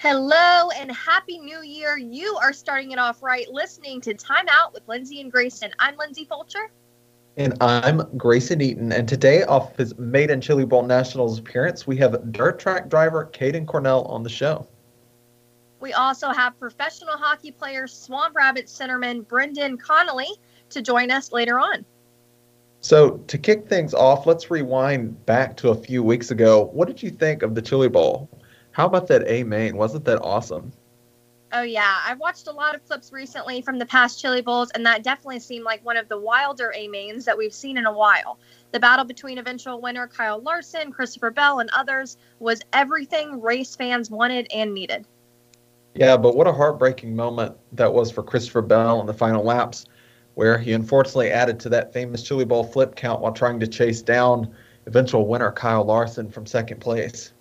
Hello 0.00 0.70
and 0.78 0.90
happy 0.90 1.38
new 1.38 1.60
year. 1.60 1.98
You 1.98 2.38
are 2.40 2.54
starting 2.54 2.92
it 2.92 2.98
off 2.98 3.22
right 3.22 3.46
listening 3.50 4.00
to 4.00 4.14
Time 4.14 4.46
Out 4.48 4.72
with 4.72 4.88
Lindsay 4.88 5.20
and 5.20 5.30
Grayson. 5.30 5.72
I'm 5.78 5.94
Lindsay 5.98 6.24
Fulcher. 6.24 6.70
And 7.36 7.52
I'm 7.60 8.08
Grayson 8.16 8.62
Eaton. 8.62 8.92
And 8.92 9.06
today, 9.06 9.42
off 9.42 9.76
his 9.76 9.98
maiden 9.98 10.40
Chili 10.40 10.64
Bowl 10.64 10.84
Nationals 10.84 11.38
appearance, 11.38 11.86
we 11.86 11.98
have 11.98 12.32
dirt 12.32 12.58
track 12.58 12.88
driver 12.88 13.28
Caden 13.30 13.66
Cornell 13.66 14.04
on 14.04 14.22
the 14.22 14.30
show. 14.30 14.66
We 15.80 15.92
also 15.92 16.30
have 16.30 16.58
professional 16.58 17.18
hockey 17.18 17.50
player 17.50 17.86
Swamp 17.86 18.34
Rabbit 18.34 18.68
centerman 18.68 19.28
Brendan 19.28 19.76
Connolly 19.76 20.30
to 20.70 20.80
join 20.80 21.10
us 21.10 21.30
later 21.30 21.58
on. 21.58 21.84
So, 22.80 23.18
to 23.26 23.36
kick 23.36 23.68
things 23.68 23.92
off, 23.92 24.26
let's 24.26 24.50
rewind 24.50 25.26
back 25.26 25.58
to 25.58 25.68
a 25.68 25.74
few 25.74 26.02
weeks 26.02 26.30
ago. 26.30 26.70
What 26.72 26.88
did 26.88 27.02
you 27.02 27.10
think 27.10 27.42
of 27.42 27.54
the 27.54 27.60
Chili 27.60 27.90
Bowl? 27.90 28.30
How 28.72 28.86
about 28.86 29.08
that 29.08 29.28
A 29.28 29.42
main? 29.44 29.76
Wasn't 29.76 30.04
that 30.04 30.22
awesome? 30.22 30.72
Oh 31.52 31.62
yeah, 31.62 31.96
I've 32.06 32.20
watched 32.20 32.46
a 32.46 32.52
lot 32.52 32.76
of 32.76 32.86
clips 32.86 33.12
recently 33.12 33.60
from 33.60 33.78
the 33.78 33.86
past 33.86 34.20
Chili 34.20 34.40
Bowls, 34.40 34.70
and 34.70 34.86
that 34.86 35.02
definitely 35.02 35.40
seemed 35.40 35.64
like 35.64 35.84
one 35.84 35.96
of 35.96 36.08
the 36.08 36.18
wilder 36.18 36.72
A 36.76 36.86
mains 36.86 37.24
that 37.24 37.36
we've 37.36 37.52
seen 37.52 37.76
in 37.76 37.86
a 37.86 37.92
while. 37.92 38.38
The 38.70 38.78
battle 38.78 39.04
between 39.04 39.38
eventual 39.38 39.80
winner 39.80 40.06
Kyle 40.06 40.40
Larson, 40.40 40.92
Christopher 40.92 41.32
Bell, 41.32 41.58
and 41.58 41.68
others 41.72 42.16
was 42.38 42.62
everything 42.72 43.40
race 43.40 43.74
fans 43.74 44.10
wanted 44.10 44.46
and 44.54 44.72
needed. 44.72 45.06
Yeah, 45.96 46.16
but 46.16 46.36
what 46.36 46.46
a 46.46 46.52
heartbreaking 46.52 47.16
moment 47.16 47.56
that 47.72 47.92
was 47.92 48.12
for 48.12 48.22
Christopher 48.22 48.62
Bell 48.62 49.00
in 49.00 49.06
the 49.08 49.14
final 49.14 49.42
laps, 49.42 49.86
where 50.34 50.56
he 50.56 50.72
unfortunately 50.72 51.32
added 51.32 51.58
to 51.60 51.68
that 51.70 51.92
famous 51.92 52.22
Chili 52.22 52.44
Bowl 52.44 52.62
flip 52.62 52.94
count 52.94 53.20
while 53.20 53.32
trying 53.32 53.58
to 53.58 53.66
chase 53.66 54.02
down 54.02 54.54
eventual 54.86 55.26
winner 55.26 55.50
Kyle 55.50 55.84
Larson 55.84 56.30
from 56.30 56.46
second 56.46 56.80
place. 56.80 57.32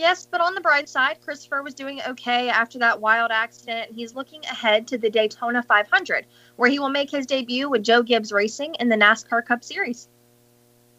Yes, 0.00 0.24
but 0.24 0.40
on 0.40 0.54
the 0.54 0.62
bright 0.62 0.88
side, 0.88 1.18
Christopher 1.20 1.62
was 1.62 1.74
doing 1.74 2.00
okay 2.08 2.48
after 2.48 2.78
that 2.78 3.02
wild 3.02 3.30
accident. 3.30 3.92
He's 3.94 4.14
looking 4.14 4.42
ahead 4.46 4.88
to 4.88 4.96
the 4.96 5.10
Daytona 5.10 5.62
500, 5.62 6.24
where 6.56 6.70
he 6.70 6.78
will 6.78 6.88
make 6.88 7.10
his 7.10 7.26
debut 7.26 7.68
with 7.68 7.82
Joe 7.82 8.02
Gibbs 8.02 8.32
Racing 8.32 8.76
in 8.76 8.88
the 8.88 8.96
NASCAR 8.96 9.44
Cup 9.44 9.62
Series. 9.62 10.08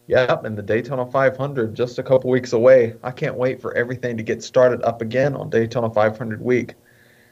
Yep, 0.05 0.45
and 0.45 0.55
the 0.55 0.61
Daytona 0.61 1.07
500 1.07 1.73
just 1.73 1.97
a 1.97 2.03
couple 2.03 2.29
weeks 2.29 2.53
away. 2.53 2.93
I 3.01 3.09
can't 3.09 3.33
wait 3.33 3.59
for 3.59 3.75
everything 3.75 4.17
to 4.17 4.23
get 4.23 4.43
started 4.43 4.83
up 4.83 5.01
again 5.01 5.35
on 5.35 5.49
Daytona 5.49 5.89
500 5.89 6.39
week. 6.39 6.75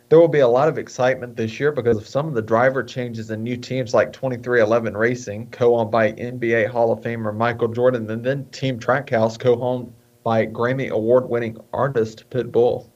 There 0.10 0.20
will 0.20 0.28
be 0.28 0.40
a 0.40 0.48
lot 0.48 0.70
of 0.70 0.80
excitement 0.80 1.38
this 1.38 1.60
year 1.60 1.72
because 1.72 1.98
of 1.98 2.08
some 2.08 2.28
of 2.28 2.34
the 2.34 2.42
driver 2.42 2.84
changes 2.84 3.30
and 3.30 3.44
new 3.44 3.58
teams 3.58 3.94
like 3.94 4.12
23XI 4.12 4.98
Racing, 4.98 5.50
co-owned 5.52 5.92
by 5.92 6.14
NBA 6.14 6.68
Hall 6.72 6.92
of 6.92 7.02
Famer 7.02 7.36
Michael 7.36 7.68
Jordan, 7.68 8.10
and 8.10 8.24
then 8.24 8.46
Team 8.46 8.80
Trackhouse, 8.80 9.38
co-owned 9.38 9.94
by 10.24 10.46
Grammy 10.46 10.90
award 10.90 11.30
winning 11.30 11.58
artist 11.74 12.30
Pitbull. 12.30 12.90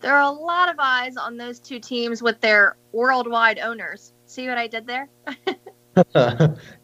There 0.00 0.14
are 0.14 0.22
a 0.22 0.30
lot 0.30 0.68
of 0.68 0.76
eyes 0.78 1.16
on 1.16 1.36
those 1.36 1.58
two 1.58 1.80
teams 1.80 2.22
with 2.22 2.40
their 2.40 2.76
worldwide 2.92 3.58
owners. 3.58 4.12
See 4.26 4.48
what 4.48 4.58
I 4.58 4.66
did 4.66 4.86
there? 4.86 5.08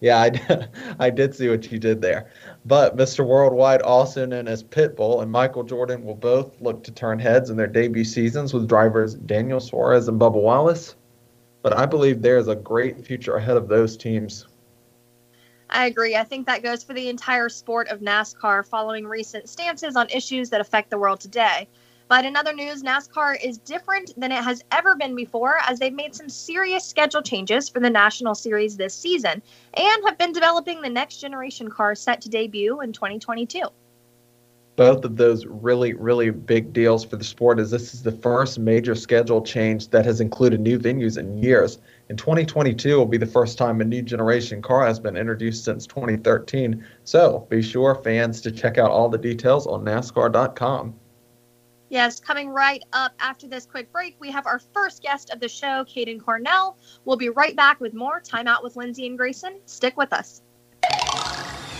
yeah, 0.01 0.21
I 0.21 0.31
did, 0.31 0.69
I 0.99 1.11
did 1.11 1.35
see 1.35 1.49
what 1.49 1.71
you 1.71 1.79
did 1.79 2.01
there. 2.01 2.31
But 2.65 2.97
Mr. 2.97 3.27
Worldwide, 3.27 3.83
also 3.83 4.27
known 4.27 4.49
as 4.49 4.63
Pitbull, 4.63 5.23
and 5.23 5.31
Michael 5.31 5.63
Jordan 5.63 6.05
will 6.05 6.15
both 6.15 6.61
look 6.61 6.83
to 6.85 6.91
turn 6.91 7.19
heads 7.19 7.51
in 7.51 7.57
their 7.57 7.67
debut 7.67 8.05
seasons 8.05 8.55
with 8.55 8.69
drivers 8.69 9.15
Daniel 9.15 9.61
Suarez 9.61 10.09
and 10.09 10.21
Bubba 10.21 10.41
Wallace. 10.41 10.97
But 11.63 11.77
I 11.77 11.87
believe 11.87 12.21
there 12.21 12.39
is 12.39 12.49
a 12.49 12.57
great 12.57 13.05
future 13.05 13.37
ahead 13.37 13.57
of 13.57 13.69
those 13.69 13.97
teams. 13.97 14.47
I 15.71 15.87
agree. 15.87 16.17
I 16.17 16.25
think 16.25 16.47
that 16.47 16.63
goes 16.63 16.85
for 16.85 16.93
the 16.93 17.09
entire 17.09 17.49
sport 17.49 17.89
of 17.89 18.01
NASCAR 18.01 18.67
following 18.67 19.07
recent 19.07 19.49
stances 19.49 19.97
on 19.97 20.09
issues 20.11 20.51
that 20.51 20.61
affect 20.61 20.91
the 20.91 20.99
world 20.99 21.21
today. 21.21 21.69
But 22.07 22.25
in 22.25 22.37
other 22.37 22.53
news, 22.53 22.83
NASCAR 22.83 23.43
is 23.43 23.59
different 23.59 24.13
than 24.19 24.31
it 24.31 24.45
has 24.45 24.63
ever 24.71 24.95
been 24.95 25.17
before 25.17 25.59
as 25.67 25.79
they've 25.79 25.93
made 25.93 26.15
some 26.15 26.29
serious 26.29 26.85
schedule 26.85 27.23
changes 27.23 27.69
for 27.69 27.81
the 27.81 27.91
National 27.91 28.35
Series 28.35 28.77
this 28.77 28.95
season 28.95 29.43
and 29.73 30.05
have 30.07 30.19
been 30.19 30.33
developing 30.33 30.83
the 30.83 30.91
next 30.91 31.17
generation 31.17 31.69
car 31.71 31.95
set 31.95 32.21
to 32.21 32.29
debut 32.29 32.83
in 32.83 32.93
2022 32.93 33.63
both 34.77 35.05
of 35.05 35.17
those 35.17 35.47
really, 35.47 35.95
really 35.95 36.31
big 36.31 36.73
deals 36.73 37.05
for 37.05 37.17
the 37.17 37.25
sport 37.25 37.59
as 37.59 37.71
this 37.71 37.95
is 37.95 38.03
the 38.03 38.13
first 38.13 38.59
major 38.59 38.95
schedule 38.95 39.41
change 39.43 39.89
that 39.89 40.05
has 40.05 40.21
included 40.21 40.61
new 40.61 40.79
venues 40.79 41.17
in 41.17 41.39
years. 41.39 41.79
In 42.09 42.17
2022 42.17 42.97
will 42.97 43.07
be 43.07 43.17
the 43.17 43.27
first 43.27 43.57
time 43.57 43.81
a 43.81 43.85
new 43.85 44.03
generation 44.03 44.61
car 44.61 44.85
has 44.87 44.99
been 44.99 45.17
introduced 45.17 45.65
since 45.65 45.87
2013. 45.87 46.85
So 47.05 47.47
be 47.49 47.63
sure, 47.63 47.95
fans, 47.95 48.41
to 48.43 48.51
check 48.51 48.79
out 48.79 48.91
all 48.91 49.09
the 49.09 49.19
details 49.19 49.67
on 49.67 49.85
NASCAR.com. 49.85 50.95
Yes, 51.91 52.19
coming 52.19 52.49
right 52.49 52.83
up 52.93 53.13
after 53.21 53.47
this 53.47 53.67
quick 53.67 53.93
break, 53.93 54.17
we 54.19 54.31
have 54.33 54.47
our 54.47 54.59
first 54.59 55.03
guest 55.03 55.31
of 55.31 55.39
the 55.39 55.49
show, 55.49 55.85
Caden 55.85 56.21
Cornell. 56.21 56.77
We'll 57.05 57.17
be 57.17 57.29
right 57.29 57.55
back 57.55 57.81
with 57.81 57.95
more 57.95 58.21
Time 58.21 58.49
Out 58.49 58.65
with 58.65 58.75
Lindsay 58.75 59.07
and 59.07 59.17
Grayson. 59.17 59.61
Stick 59.67 59.97
with 59.97 60.13
us. 60.13 60.43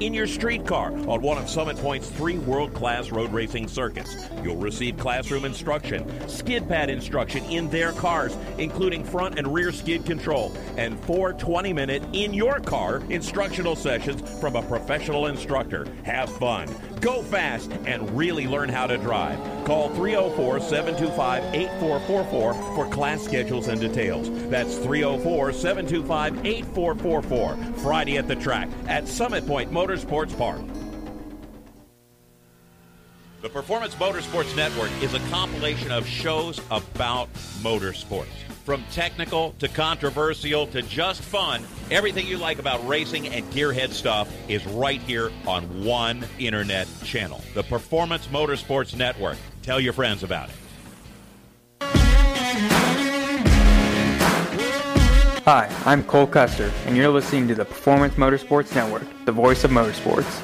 in 0.00 0.14
your 0.14 0.26
street 0.26 0.66
car 0.66 0.92
on 1.08 1.22
one 1.22 1.38
of 1.38 1.48
Summit 1.48 1.76
Point's 1.76 2.08
three 2.10 2.38
world 2.38 2.74
class 2.74 3.10
road 3.10 3.32
racing 3.32 3.68
circuits. 3.68 4.16
You'll 4.42 4.56
receive 4.56 4.96
classroom 4.98 5.44
instruction, 5.44 6.28
skid 6.28 6.68
pad 6.68 6.90
instruction 6.90 7.44
in 7.44 7.68
their 7.70 7.92
cars, 7.92 8.36
including 8.58 9.04
front 9.04 9.38
and 9.38 9.52
rear 9.52 9.72
skid 9.72 10.04
control, 10.04 10.52
and 10.76 10.98
four 11.00 11.32
20 11.32 11.72
minute 11.72 12.02
in 12.12 12.34
your 12.34 12.60
car 12.60 13.02
instructional 13.08 13.76
sessions 13.76 14.40
from 14.40 14.56
a 14.56 14.62
professional 14.62 15.26
instructor. 15.26 15.86
Have 16.04 16.30
fun, 16.36 16.68
go 17.00 17.22
fast, 17.22 17.70
and 17.86 18.16
really 18.16 18.46
learn 18.46 18.68
how 18.68 18.86
to 18.86 18.96
drive. 18.98 19.38
Call 19.64 19.88
304 19.90 20.60
725 20.60 21.54
8444 21.54 22.54
for 22.74 22.88
class 22.90 23.22
schedules 23.22 23.68
and 23.68 23.80
details. 23.80 24.30
That's 24.48 24.76
304 24.78 25.52
725 25.52 26.46
8444. 26.46 27.56
Friday 27.82 28.18
at 28.18 28.28
the 28.28 28.36
track 28.36 28.68
at 28.88 29.08
Summit 29.08 29.46
Point 29.46 29.70
Motorsports 29.70 30.36
Park. 30.36 30.60
The 33.42 33.50
Performance 33.50 33.94
Motorsports 33.94 34.56
Network 34.56 34.90
is 35.02 35.14
a 35.14 35.20
compilation 35.30 35.92
of 35.92 36.06
shows 36.06 36.60
about 36.70 37.32
motorsports. 37.62 38.26
From 38.66 38.84
technical 38.90 39.52
to 39.60 39.68
controversial 39.68 40.66
to 40.66 40.82
just 40.82 41.22
fun, 41.22 41.62
everything 41.92 42.26
you 42.26 42.36
like 42.36 42.58
about 42.58 42.84
racing 42.84 43.28
and 43.28 43.48
gearhead 43.52 43.92
stuff 43.92 44.28
is 44.48 44.66
right 44.66 45.00
here 45.02 45.30
on 45.46 45.84
one 45.84 46.26
internet 46.40 46.88
channel. 47.04 47.40
The 47.54 47.62
Performance 47.62 48.26
Motorsports 48.26 48.96
Network. 48.96 49.38
Tell 49.62 49.78
your 49.78 49.92
friends 49.92 50.24
about 50.24 50.48
it. 50.48 50.56
Hi, 55.44 55.72
I'm 55.84 56.02
Cole 56.02 56.26
Custer, 56.26 56.72
and 56.86 56.96
you're 56.96 57.08
listening 57.08 57.46
to 57.46 57.54
the 57.54 57.64
Performance 57.64 58.14
Motorsports 58.14 58.74
Network, 58.74 59.04
the 59.26 59.32
voice 59.32 59.62
of 59.62 59.70
motorsports. 59.70 60.42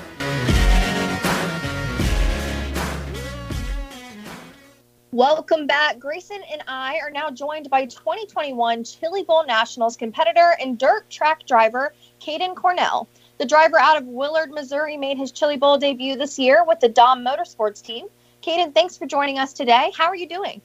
Welcome 5.12 5.67
back. 5.67 5.99
Grayson 5.99 6.41
and 6.50 6.62
I 6.67 6.99
are 7.00 7.11
now 7.11 7.31
joined 7.31 7.69
by 7.69 7.85
2021 7.85 8.82
Chili 8.82 9.23
Bowl 9.25 9.44
Nationals 9.44 9.94
competitor 9.94 10.56
and 10.59 10.79
dirt 10.79 11.11
track 11.11 11.44
driver, 11.44 11.93
Caden 12.19 12.56
Cornell. 12.56 13.06
The 13.37 13.44
driver 13.44 13.79
out 13.79 13.99
of 13.99 14.06
Willard, 14.06 14.50
Missouri 14.50 14.97
made 14.97 15.19
his 15.19 15.31
Chili 15.31 15.59
Bowl 15.59 15.76
debut 15.76 16.17
this 16.17 16.38
year 16.38 16.64
with 16.67 16.81
the 16.81 16.88
Daum 16.88 17.23
Motorsports 17.23 17.85
team. 17.85 18.06
Caden, 18.43 18.73
thanks 18.73 18.97
for 18.97 19.05
joining 19.05 19.38
us 19.38 19.53
today. 19.53 19.93
How 19.94 20.06
are 20.06 20.17
you 20.17 20.26
doing? 20.26 20.62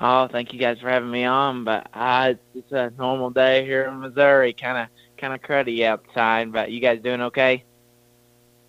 Oh, 0.00 0.28
thank 0.28 0.54
you 0.54 0.58
guys 0.58 0.78
for 0.80 0.88
having 0.88 1.10
me 1.10 1.24
on. 1.24 1.64
But 1.64 1.88
uh, 1.92 2.34
it's 2.54 2.72
a 2.72 2.90
normal 2.96 3.28
day 3.28 3.66
here 3.66 3.84
in 3.84 4.00
Missouri, 4.00 4.54
kind 4.54 4.78
of 4.78 4.88
kind 5.18 5.34
of 5.34 5.42
cruddy 5.42 5.84
outside. 5.84 6.54
But 6.54 6.70
you 6.70 6.80
guys 6.80 7.02
doing 7.02 7.20
okay? 7.20 7.64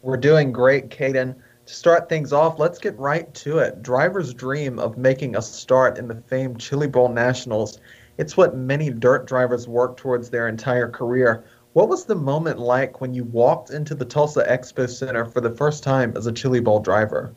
We're 0.02 0.18
doing 0.18 0.52
great, 0.52 0.90
Caden. 0.90 1.38
To 1.68 1.74
start 1.74 2.08
things 2.08 2.31
off, 2.31 2.60
let's 2.60 2.80
get 2.80 2.98
right 2.98 3.31
to 3.34 3.58
it. 3.58 3.84
Drivers 3.84 4.34
dream 4.34 4.80
of 4.80 4.98
making 4.98 5.36
a 5.36 5.42
start 5.42 5.98
in 5.98 6.08
the 6.08 6.16
famed 6.16 6.62
Chili 6.62 6.88
Bowl 6.88 7.10
Nationals. 7.10 7.81
It's 8.18 8.38
what 8.38 8.56
many 8.56 8.90
dirt 8.90 9.28
drivers 9.28 9.68
work 9.68 9.98
towards 9.98 10.30
their 10.30 10.48
entire 10.48 10.90
career. 10.90 11.44
What 11.74 11.90
was 11.90 12.06
the 12.06 12.16
moment 12.16 12.58
like 12.58 13.02
when 13.02 13.14
you 13.14 13.25
walked 13.25 13.69
into 13.69 13.96
the 13.96 14.06
Tulsa 14.06 14.46
Expo 14.50 14.90
Center 14.90 15.25
for 15.25 15.42
the 15.42 15.54
first 15.56 15.84
time 15.84 16.14
as 16.16 16.25
a 16.25 16.31
Chili 16.31 16.62
Bowl 16.62 16.80
driver? 16.80 17.34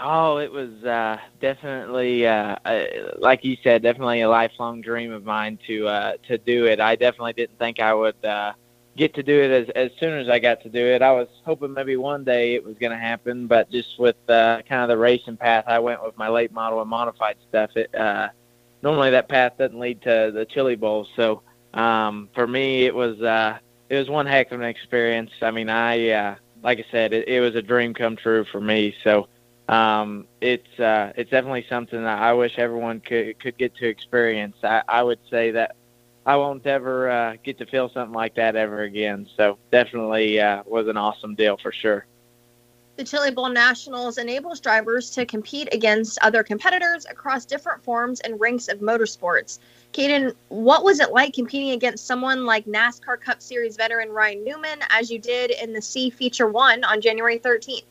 Oh, 0.00 0.38
it 0.38 0.50
was 0.50 0.84
uh, 0.84 1.18
definitely, 1.40 2.26
uh, 2.26 2.56
uh, 2.64 2.84
like 3.18 3.44
you 3.44 3.56
said, 3.62 3.82
definitely 3.84 4.22
a 4.22 4.28
lifelong 4.28 4.80
dream 4.80 5.12
of 5.12 5.24
mine 5.24 5.60
to 5.68 5.86
uh, 5.86 6.12
to 6.26 6.38
do 6.38 6.66
it. 6.66 6.80
I 6.80 6.96
definitely 6.96 7.34
didn't 7.34 7.58
think 7.60 7.78
I 7.78 7.94
would 7.94 8.22
uh, 8.24 8.54
get 8.96 9.14
to 9.14 9.22
do 9.22 9.40
it 9.40 9.50
as 9.50 9.68
as 9.76 9.90
soon 10.00 10.18
as 10.18 10.28
I 10.28 10.38
got 10.38 10.62
to 10.62 10.68
do 10.68 10.84
it. 10.84 11.02
I 11.02 11.12
was 11.12 11.28
hoping 11.44 11.72
maybe 11.72 11.96
one 11.96 12.24
day 12.24 12.54
it 12.54 12.64
was 12.64 12.76
going 12.78 12.92
to 12.92 12.98
happen, 12.98 13.46
but 13.46 13.70
just 13.70 13.98
with 13.98 14.16
uh, 14.28 14.62
kind 14.68 14.82
of 14.82 14.88
the 14.88 14.96
racing 14.96 15.36
path 15.36 15.64
I 15.66 15.78
went 15.78 16.02
with 16.02 16.16
my 16.16 16.28
late 16.28 16.52
model 16.52 16.80
and 16.80 16.90
modified 16.90 17.36
stuff, 17.48 17.70
it 17.76 17.94
uh, 17.94 18.28
normally 18.82 19.10
that 19.10 19.28
path 19.28 19.52
doesn't 19.58 19.78
lead 19.78 20.02
to 20.02 20.30
the 20.34 20.46
Chili 20.46 20.76
Bowl. 20.76 21.06
So 21.16 21.42
um, 21.74 22.28
for 22.34 22.46
me, 22.46 22.86
it 22.86 22.94
was 22.94 23.20
uh, 23.20 23.58
it 23.88 23.96
was 23.96 24.08
one 24.08 24.26
heck 24.26 24.50
of 24.52 24.60
an 24.60 24.66
experience. 24.66 25.30
I 25.42 25.50
mean, 25.50 25.68
I 25.68 26.08
uh, 26.10 26.34
like 26.62 26.78
I 26.78 26.84
said, 26.90 27.12
it, 27.12 27.28
it 27.28 27.40
was 27.40 27.54
a 27.54 27.62
dream 27.62 27.94
come 27.94 28.16
true 28.16 28.44
for 28.50 28.60
me. 28.60 28.94
So 29.04 29.28
um, 29.68 30.26
it's 30.40 30.80
uh, 30.80 31.12
it's 31.16 31.30
definitely 31.30 31.66
something 31.68 32.02
that 32.02 32.18
I 32.18 32.32
wish 32.32 32.58
everyone 32.58 33.00
could 33.00 33.38
could 33.40 33.58
get 33.58 33.74
to 33.76 33.86
experience. 33.86 34.56
I, 34.62 34.82
I 34.88 35.02
would 35.02 35.20
say 35.30 35.50
that 35.52 35.76
I 36.26 36.34
won't 36.34 36.66
ever 36.66 37.08
uh, 37.08 37.36
get 37.44 37.56
to 37.58 37.66
feel 37.66 37.88
something 37.88 38.12
like 38.14 38.34
that 38.34 38.56
ever 38.56 38.82
again. 38.82 39.28
So 39.36 39.58
definitely 39.70 40.40
uh, 40.40 40.64
was 40.66 40.88
an 40.88 40.96
awesome 40.96 41.36
deal 41.36 41.56
for 41.56 41.70
sure. 41.70 42.04
The 42.96 43.04
Chili 43.04 43.30
Bowl 43.30 43.48
Nationals 43.50 44.18
enables 44.18 44.58
drivers 44.58 45.10
to 45.10 45.24
compete 45.24 45.68
against 45.72 46.18
other 46.22 46.42
competitors 46.42 47.06
across 47.08 47.44
different 47.44 47.84
forms 47.84 48.20
and 48.20 48.40
ranks 48.40 48.68
of 48.68 48.80
motorsports. 48.80 49.58
Caden, 49.92 50.34
what 50.48 50.82
was 50.82 50.98
it 50.98 51.12
like 51.12 51.32
competing 51.34 51.70
against 51.70 52.06
someone 52.06 52.44
like 52.44 52.64
NASCAR 52.64 53.20
Cup 53.20 53.40
Series 53.40 53.76
veteran 53.76 54.08
Ryan 54.08 54.42
Newman 54.42 54.80
as 54.90 55.10
you 55.10 55.18
did 55.18 55.50
in 55.50 55.74
the 55.74 55.82
C 55.82 56.10
Feature 56.10 56.48
1 56.48 56.84
on 56.84 57.00
January 57.00 57.38
13th? 57.38 57.84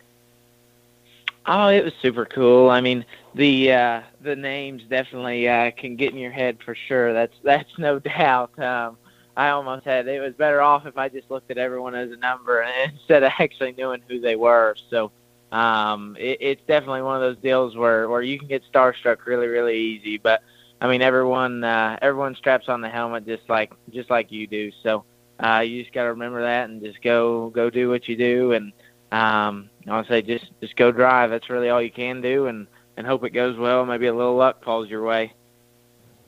Oh, 1.47 1.67
it 1.67 1.83
was 1.83 1.93
super 2.01 2.25
cool. 2.25 2.69
I 2.69 2.81
mean, 2.81 3.05
the 3.35 3.71
uh, 3.71 4.01
the 4.21 4.35
names 4.35 4.81
definitely 4.89 5.47
uh, 5.47 5.71
can 5.77 5.95
get 5.95 6.11
in 6.11 6.17
your 6.17 6.31
head 6.31 6.57
for 6.65 6.75
sure. 6.87 7.13
That's 7.13 7.35
that's 7.43 7.77
no 7.77 7.99
doubt. 7.99 8.57
Um, 8.59 8.97
I 9.37 9.49
almost 9.49 9.85
had 9.85 10.07
it 10.07 10.21
was 10.21 10.33
better 10.33 10.61
off 10.61 10.85
if 10.85 10.97
I 10.97 11.09
just 11.09 11.29
looked 11.29 11.51
at 11.51 11.57
everyone 11.57 11.93
as 11.93 12.11
a 12.11 12.15
number 12.17 12.65
instead 12.85 13.23
of 13.23 13.31
actually 13.39 13.73
knowing 13.77 14.01
who 14.07 14.19
they 14.19 14.35
were. 14.35 14.75
So 14.89 15.11
um, 15.51 16.15
it, 16.19 16.37
it's 16.41 16.61
definitely 16.67 17.03
one 17.03 17.15
of 17.15 17.21
those 17.21 17.41
deals 17.43 17.75
where 17.75 18.09
where 18.09 18.21
you 18.21 18.39
can 18.39 18.47
get 18.47 18.63
starstruck 18.73 19.25
really 19.25 19.47
really 19.47 19.77
easy. 19.77 20.17
But 20.17 20.41
I 20.81 20.87
mean, 20.87 21.03
everyone 21.03 21.63
uh, 21.63 21.99
everyone 22.01 22.35
straps 22.35 22.69
on 22.69 22.81
the 22.81 22.89
helmet 22.89 23.27
just 23.27 23.47
like 23.49 23.71
just 23.91 24.09
like 24.09 24.31
you 24.31 24.47
do. 24.47 24.71
So 24.81 25.05
uh, 25.39 25.59
you 25.59 25.83
just 25.83 25.93
got 25.93 26.03
to 26.03 26.09
remember 26.09 26.41
that 26.41 26.69
and 26.69 26.81
just 26.81 27.03
go 27.03 27.51
go 27.51 27.69
do 27.69 27.89
what 27.89 28.07
you 28.07 28.15
do 28.15 28.53
and 28.53 28.73
um, 29.11 29.69
I 29.87 30.03
say 30.05 30.21
just 30.21 30.51
just 30.61 30.75
go 30.75 30.91
drive. 30.91 31.29
That's 31.29 31.49
really 31.49 31.69
all 31.69 31.81
you 31.81 31.91
can 31.91 32.21
do, 32.21 32.47
and 32.47 32.67
and 32.97 33.05
hope 33.05 33.23
it 33.23 33.31
goes 33.31 33.57
well. 33.57 33.85
Maybe 33.85 34.07
a 34.07 34.13
little 34.13 34.35
luck 34.35 34.63
falls 34.63 34.89
your 34.89 35.03
way. 35.03 35.33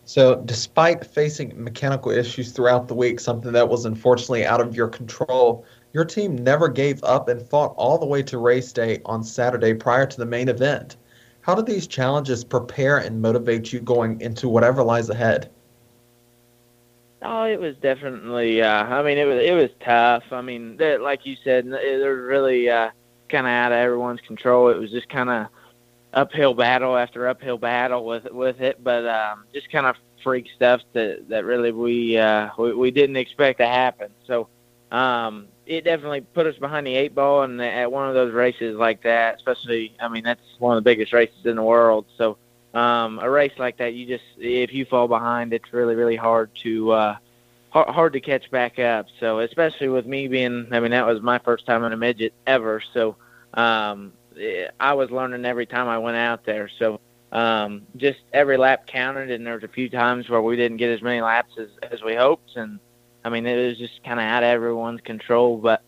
So, 0.06 0.42
despite 0.46 1.06
facing 1.06 1.62
mechanical 1.62 2.12
issues 2.12 2.52
throughout 2.52 2.88
the 2.88 2.94
week, 2.94 3.20
something 3.20 3.52
that 3.52 3.68
was 3.68 3.86
unfortunately 3.86 4.46
out 4.46 4.62
of 4.62 4.76
your 4.76 4.88
control, 4.88 5.66
your 5.92 6.06
team 6.06 6.38
never 6.38 6.70
gave 6.70 7.04
up 7.04 7.28
and 7.28 7.42
fought 7.42 7.74
all 7.76 7.98
the 7.98 8.06
way 8.06 8.24
to 8.24 8.38
race 8.38 8.72
day 8.72 9.02
on 9.06 9.24
Saturday 9.24 9.74
prior 9.74 10.06
to 10.06 10.18
the 10.18 10.26
main 10.26 10.48
event. 10.48 10.96
How 11.42 11.56
do 11.56 11.62
these 11.62 11.88
challenges 11.88 12.44
prepare 12.44 13.00
and 13.00 13.22
motivate 13.22 13.74
you 13.74 13.82
going 13.82 14.22
into 14.22 14.48
whatever 14.48 14.82
lies 14.84 15.10
ahead? 15.10 15.50
Oh, 17.22 17.44
it 17.44 17.60
was 17.60 17.76
definitely. 17.78 18.62
Uh, 18.62 18.84
I 18.84 19.02
mean, 19.04 19.18
it 19.18 19.26
was 19.26 19.44
it 19.44 19.54
was 19.54 19.70
tough. 19.84 20.24
I 20.32 20.42
mean, 20.42 20.78
like 21.02 21.26
you 21.26 21.36
said, 21.44 21.66
was 21.66 21.82
really 21.82 22.70
uh, 22.70 22.92
kind 23.30 23.46
of 23.46 23.52
out 23.52 23.72
of 23.72 23.78
everyone's 23.78 24.22
control. 24.22 24.70
It 24.70 24.78
was 24.78 24.92
just 24.92 25.10
kind 25.10 25.30
of 25.30 25.48
uphill 26.14 26.54
battle 26.54 26.98
after 26.98 27.28
uphill 27.28 27.58
battle 27.58 28.06
with 28.06 28.26
with 28.32 28.62
it, 28.62 28.84
but 28.84 29.06
um, 29.08 29.46
just 29.54 29.70
kind 29.72 29.86
of 29.86 29.96
freak 30.24 30.48
stuff 30.56 30.82
that 30.94 31.30
that 31.30 31.46
really 31.46 31.72
we 31.72 32.18
uh, 32.18 32.50
we, 32.58 32.74
we 32.74 32.92
didn't 32.92 33.18
expect 33.18 33.60
to 33.60 33.68
happen. 33.68 34.10
So 34.26 34.48
um, 34.92 35.48
it 35.66 35.84
definitely 35.84 36.22
put 36.22 36.48
us 36.48 36.56
behind 36.56 36.88
the 36.88 36.96
eight 36.96 37.14
ball, 37.14 37.44
and 37.44 37.62
at 37.62 37.92
one 37.92 38.08
of 38.08 38.16
those 38.16 38.34
races 38.34 38.76
like 38.76 39.04
that, 39.04 39.36
especially, 39.36 39.94
I 40.00 40.08
mean, 40.08 40.24
that's 40.24 40.42
one 40.60 40.78
of 40.78 40.84
the 40.84 40.90
biggest 40.90 41.14
races 41.14 41.46
in 41.46 41.56
the 41.56 41.64
world. 41.64 42.06
So 42.18 42.38
um, 42.74 43.20
a 43.20 43.30
race 43.30 43.54
like 43.58 43.78
that, 43.78 43.94
you 43.94 44.06
just 44.06 44.24
if 44.38 44.74
you 44.74 44.86
fall 44.86 45.08
behind, 45.08 45.54
it's 45.54 45.72
really 45.74 45.96
really 45.96 46.16
hard 46.16 46.54
to 46.64 46.92
uh, 46.92 47.18
hard, 47.70 47.90
hard 47.90 48.14
to 48.14 48.22
catch 48.22 48.50
back 48.52 48.80
up. 48.80 49.08
So 49.20 49.40
especially 49.40 49.90
with 49.90 50.06
me 50.06 50.28
being, 50.28 50.68
I 50.72 50.80
mean, 50.80 50.92
that 50.92 51.06
was 51.06 51.22
my 51.22 51.40
first 51.40 51.66
time 51.66 51.84
in 51.84 51.94
a 51.94 51.98
midget 51.98 52.34
ever. 52.46 52.82
So 52.94 53.16
um, 53.54 54.14
I 54.80 54.94
was 54.94 55.12
learning 55.12 55.46
every 55.46 55.66
time 55.66 55.88
I 55.88 55.98
went 55.98 56.18
out 56.18 56.46
there. 56.46 56.70
So 56.80 57.00
um, 57.32 57.84
just 57.98 58.20
every 58.34 58.58
lap 58.58 58.88
counted, 58.88 59.32
and 59.32 59.46
there 59.46 59.56
was 59.56 59.64
a 59.64 59.70
few 59.70 59.90
times 59.90 60.30
where 60.30 60.42
we 60.42 60.56
didn't 60.56 60.78
get 60.78 60.90
as 60.90 61.02
many 61.02 61.22
laps 61.22 61.54
as 61.58 61.68
as 61.92 62.02
we 62.02 62.16
hoped, 62.16 62.56
and 62.56 62.80
I 63.26 63.30
mean 63.30 63.46
it 63.46 63.68
was 63.68 63.78
just 63.78 64.04
kind 64.04 64.20
of 64.20 64.26
out 64.26 64.44
of 64.44 64.48
everyone's 64.48 65.02
control. 65.02 65.58
But 65.58 65.82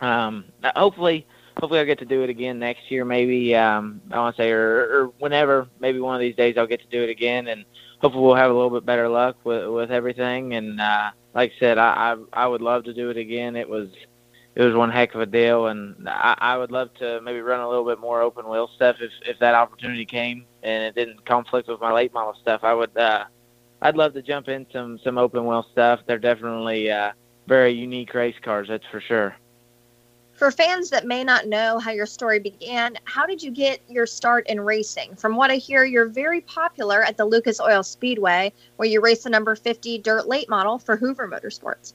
um, 0.00 0.44
hopefully 0.74 1.26
hopefully 1.60 1.80
I'll 1.80 1.86
get 1.86 2.00
to 2.00 2.04
do 2.04 2.22
it 2.22 2.30
again 2.30 2.58
next 2.58 2.90
year. 2.90 3.04
Maybe 3.04 3.54
um, 3.54 4.00
I 4.10 4.18
want 4.18 4.36
to 4.36 4.42
say, 4.42 4.50
or, 4.50 4.80
or 4.80 5.12
whenever. 5.18 5.68
Maybe 5.78 6.00
one 6.00 6.14
of 6.14 6.20
these 6.20 6.34
days 6.34 6.56
I'll 6.58 6.66
get 6.66 6.80
to 6.80 6.88
do 6.88 7.02
it 7.02 7.10
again, 7.10 7.48
and 7.48 7.64
hopefully 8.02 8.24
we'll 8.24 8.34
have 8.34 8.50
a 8.50 8.54
little 8.54 8.70
bit 8.70 8.84
better 8.84 9.08
luck 9.08 9.36
with 9.44 9.68
with 9.68 9.90
everything. 9.90 10.54
And 10.54 10.80
uh, 10.80 11.10
like 11.34 11.52
I 11.56 11.60
said, 11.60 11.78
I, 11.78 12.16
I 12.34 12.44
I 12.44 12.46
would 12.46 12.60
love 12.60 12.84
to 12.84 12.94
do 12.94 13.10
it 13.10 13.16
again. 13.16 13.56
It 13.56 13.68
was 13.68 13.88
it 14.54 14.62
was 14.62 14.74
one 14.74 14.90
heck 14.90 15.14
of 15.14 15.20
a 15.20 15.26
deal, 15.26 15.68
and 15.68 16.08
I, 16.08 16.36
I 16.38 16.58
would 16.58 16.70
love 16.70 16.92
to 16.94 17.20
maybe 17.22 17.40
run 17.40 17.60
a 17.60 17.68
little 17.68 17.86
bit 17.86 18.00
more 18.00 18.20
open 18.20 18.48
wheel 18.48 18.68
stuff 18.74 18.96
if 19.00 19.12
if 19.26 19.38
that 19.38 19.54
opportunity 19.54 20.04
came 20.04 20.44
and 20.62 20.84
it 20.84 20.94
didn't 20.94 21.24
conflict 21.24 21.68
with 21.68 21.80
my 21.80 21.92
late 21.92 22.12
model 22.12 22.34
stuff. 22.40 22.60
I 22.62 22.74
would 22.74 22.96
uh, 22.96 23.24
I'd 23.80 23.96
love 23.96 24.12
to 24.14 24.22
jump 24.22 24.48
in 24.48 24.66
some 24.72 24.98
some 25.02 25.16
open 25.16 25.46
wheel 25.46 25.66
stuff. 25.72 26.00
They're 26.06 26.18
definitely 26.18 26.90
uh, 26.90 27.12
very 27.46 27.72
unique 27.72 28.12
race 28.14 28.36
cars, 28.42 28.68
that's 28.68 28.86
for 28.90 29.00
sure. 29.00 29.36
For 30.42 30.50
fans 30.50 30.90
that 30.90 31.06
may 31.06 31.22
not 31.22 31.46
know 31.46 31.78
how 31.78 31.92
your 31.92 32.04
story 32.04 32.40
began, 32.40 32.98
how 33.04 33.26
did 33.26 33.44
you 33.44 33.52
get 33.52 33.80
your 33.88 34.06
start 34.06 34.44
in 34.48 34.60
racing? 34.60 35.14
From 35.14 35.36
what 35.36 35.52
I 35.52 35.54
hear, 35.54 35.84
you're 35.84 36.08
very 36.08 36.40
popular 36.40 37.00
at 37.04 37.16
the 37.16 37.24
Lucas 37.24 37.60
Oil 37.60 37.84
Speedway, 37.84 38.52
where 38.74 38.88
you 38.88 39.00
race 39.00 39.22
the 39.22 39.30
number 39.30 39.54
50 39.54 39.98
dirt 39.98 40.26
late 40.26 40.48
model 40.48 40.80
for 40.80 40.96
Hoover 40.96 41.28
Motorsports. 41.28 41.92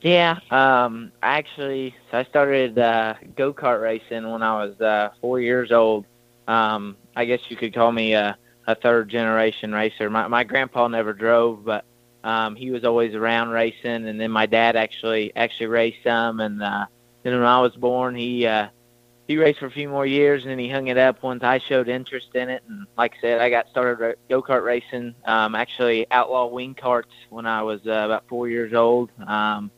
Yeah, 0.00 0.40
um, 0.50 1.12
actually, 1.22 1.94
so 2.10 2.18
I 2.18 2.24
started 2.24 2.76
uh, 2.76 3.14
go 3.36 3.54
kart 3.54 3.80
racing 3.80 4.28
when 4.28 4.42
I 4.42 4.64
was 4.64 4.80
uh, 4.80 5.10
four 5.20 5.38
years 5.38 5.70
old. 5.70 6.06
Um, 6.48 6.96
I 7.14 7.24
guess 7.24 7.38
you 7.48 7.54
could 7.54 7.72
call 7.72 7.92
me 7.92 8.14
a, 8.14 8.36
a 8.66 8.74
third 8.74 9.08
generation 9.10 9.72
racer. 9.72 10.10
My, 10.10 10.26
my 10.26 10.42
grandpa 10.42 10.88
never 10.88 11.12
drove, 11.12 11.64
but 11.64 11.84
um, 12.24 12.56
he 12.56 12.72
was 12.72 12.84
always 12.84 13.14
around 13.14 13.50
racing, 13.50 14.08
and 14.08 14.20
then 14.20 14.32
my 14.32 14.46
dad 14.46 14.74
actually 14.74 15.30
actually 15.36 15.66
raced 15.66 16.02
some. 16.02 16.40
And 16.40 16.60
uh, 16.60 16.86
then 17.32 17.40
when 17.40 17.48
I 17.48 17.60
was 17.60 17.74
born, 17.74 18.14
he 18.14 18.46
uh, 18.46 18.68
he 19.26 19.36
raced 19.36 19.58
for 19.58 19.66
a 19.66 19.70
few 19.70 19.88
more 19.88 20.06
years, 20.06 20.42
and 20.42 20.50
then 20.50 20.58
he 20.58 20.68
hung 20.68 20.86
it 20.86 20.98
up 20.98 21.22
once 21.22 21.42
I 21.42 21.58
showed 21.58 21.88
interest 21.88 22.34
in 22.34 22.48
it. 22.48 22.62
And 22.68 22.86
like 22.96 23.14
I 23.18 23.20
said, 23.20 23.40
I 23.40 23.50
got 23.50 23.68
started 23.68 24.16
go 24.28 24.42
kart 24.42 24.64
racing, 24.64 25.14
um, 25.24 25.54
actually 25.54 26.06
outlaw 26.10 26.46
wing 26.46 26.74
karts 26.74 27.04
when 27.30 27.46
I 27.46 27.62
was 27.62 27.80
uh, 27.86 27.90
about 27.90 28.28
four 28.28 28.48
years 28.48 28.72
old. 28.72 29.10
Um, 29.26 29.70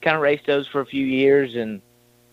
kind 0.00 0.16
of 0.16 0.22
raced 0.22 0.46
those 0.46 0.66
for 0.66 0.80
a 0.80 0.86
few 0.86 1.04
years, 1.04 1.54
and 1.54 1.82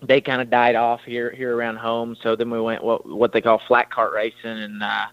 they 0.01 0.21
kind 0.21 0.41
of 0.41 0.49
died 0.49 0.75
off 0.75 1.01
here 1.03 1.31
here 1.31 1.55
around 1.55 1.77
home. 1.77 2.15
So 2.21 2.35
then 2.35 2.49
we 2.49 2.61
went 2.61 2.83
what 2.83 3.05
what 3.05 3.33
they 3.33 3.41
call 3.41 3.61
flat 3.67 3.89
kart 3.91 4.13
racing, 4.13 4.37
and 4.45 4.81
uh, 4.81 5.07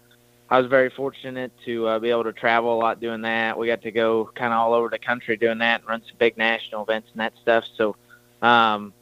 I 0.49 0.57
was 0.57 0.67
very 0.67 0.89
fortunate 0.89 1.51
to 1.65 1.87
uh, 1.87 1.99
be 1.99 2.09
able 2.09 2.23
to 2.23 2.33
travel 2.33 2.73
a 2.73 2.79
lot 2.79 2.99
doing 2.99 3.21
that. 3.21 3.57
We 3.57 3.67
got 3.67 3.81
to 3.81 3.91
go 3.91 4.31
kind 4.33 4.53
of 4.53 4.59
all 4.59 4.73
over 4.73 4.89
the 4.89 4.99
country 4.99 5.35
doing 5.37 5.59
that 5.59 5.81
and 5.81 5.89
run 5.89 6.01
some 6.07 6.15
big 6.17 6.37
national 6.37 6.83
events 6.83 7.09
and 7.11 7.19
that 7.19 7.33
stuff. 7.41 7.65
So 7.75 7.95
um, 8.41 8.93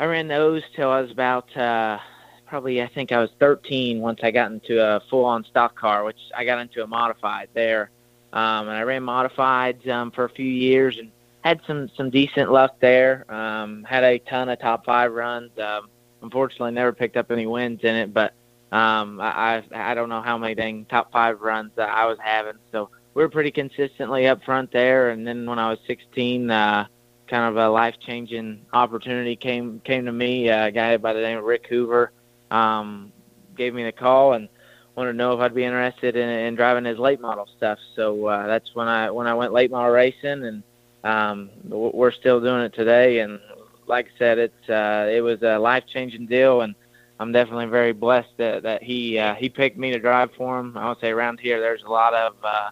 I 0.00 0.06
ran 0.06 0.28
those 0.28 0.62
till 0.74 0.88
I 0.88 1.02
was 1.02 1.10
about 1.10 1.54
uh, 1.54 1.98
probably 2.46 2.80
I 2.80 2.88
think 2.88 3.12
I 3.12 3.18
was 3.18 3.28
13 3.38 4.00
once 4.00 4.20
I 4.22 4.30
got 4.30 4.50
into 4.50 4.82
a 4.82 5.00
full-on 5.10 5.44
stock 5.44 5.76
car, 5.78 6.04
which 6.04 6.16
I 6.34 6.46
got 6.46 6.58
into 6.58 6.82
a 6.82 6.86
modified 6.86 7.50
there. 7.52 7.90
Um, 8.32 8.68
and 8.68 8.78
I 8.78 8.82
ran 8.82 9.02
modifieds 9.02 9.86
um, 9.90 10.10
for 10.10 10.24
a 10.24 10.30
few 10.30 10.46
years 10.46 10.96
and 10.96 11.10
had 11.44 11.60
some 11.66 11.90
some 11.98 12.08
decent 12.08 12.50
luck 12.50 12.76
there. 12.80 13.30
Um, 13.30 13.84
had 13.84 14.02
a 14.02 14.18
ton 14.20 14.48
of 14.48 14.58
top 14.58 14.86
five 14.86 15.12
runs. 15.12 15.50
Um, 15.58 15.90
unfortunately, 16.22 16.70
never 16.70 16.94
picked 16.94 17.18
up 17.18 17.30
any 17.30 17.46
wins 17.46 17.80
in 17.82 17.94
it, 17.94 18.14
but 18.14 18.32
um, 18.72 19.20
I 19.20 19.62
I 19.74 19.92
don't 19.92 20.08
know 20.08 20.22
how 20.22 20.38
many 20.38 20.54
dang 20.54 20.86
top 20.86 21.12
five 21.12 21.42
runs 21.42 21.72
that 21.76 21.90
I 21.90 22.06
was 22.06 22.16
having. 22.22 22.54
So 22.72 22.88
we 23.12 23.22
were 23.22 23.28
pretty 23.28 23.50
consistently 23.50 24.26
up 24.28 24.42
front 24.44 24.72
there. 24.72 25.10
And 25.10 25.26
then 25.26 25.44
when 25.44 25.58
I 25.58 25.68
was 25.68 25.78
16, 25.86 26.50
uh, 26.50 26.86
kind 27.30 27.44
of 27.44 27.56
a 27.56 27.68
life 27.68 27.94
changing 28.04 28.66
opportunity 28.72 29.36
came 29.36 29.80
came 29.80 30.04
to 30.04 30.12
me. 30.12 30.48
A 30.48 30.70
guy 30.70 30.96
by 30.96 31.12
the 31.12 31.20
name 31.20 31.38
of 31.38 31.44
Rick 31.44 31.66
Hoover 31.68 32.12
um, 32.50 33.12
gave 33.56 33.72
me 33.72 33.84
the 33.84 33.92
call 33.92 34.34
and 34.34 34.48
wanted 34.96 35.12
to 35.12 35.16
know 35.16 35.32
if 35.32 35.40
I'd 35.40 35.54
be 35.54 35.64
interested 35.64 36.16
in, 36.16 36.28
in 36.28 36.56
driving 36.56 36.84
his 36.84 36.98
late 36.98 37.20
model 37.20 37.48
stuff. 37.56 37.78
So 37.94 38.26
uh, 38.26 38.46
that's 38.46 38.74
when 38.74 38.88
I 38.88 39.10
when 39.10 39.26
I 39.26 39.34
went 39.34 39.52
late 39.52 39.70
model 39.70 39.92
racing, 39.92 40.44
and 40.44 40.62
um, 41.04 41.50
we're 41.68 42.12
still 42.12 42.40
doing 42.40 42.62
it 42.62 42.74
today. 42.74 43.20
And 43.20 43.40
like 43.86 44.06
I 44.06 44.18
said, 44.18 44.38
it's 44.38 44.68
uh, 44.68 45.08
it 45.10 45.20
was 45.20 45.42
a 45.42 45.58
life 45.58 45.84
changing 45.86 46.26
deal 46.26 46.62
and 46.62 46.74
I'm 47.20 47.32
definitely 47.32 47.66
very 47.66 47.92
blessed 47.92 48.32
that, 48.38 48.62
that 48.62 48.82
he 48.82 49.18
uh, 49.18 49.34
he 49.34 49.50
picked 49.50 49.76
me 49.76 49.90
to 49.90 49.98
drive 49.98 50.30
for 50.38 50.58
him. 50.58 50.74
I 50.74 50.88
would 50.88 51.00
say 51.00 51.10
around 51.10 51.38
here 51.38 51.60
there's 51.60 51.82
a 51.82 51.90
lot 51.90 52.14
of 52.14 52.34
uh, 52.42 52.70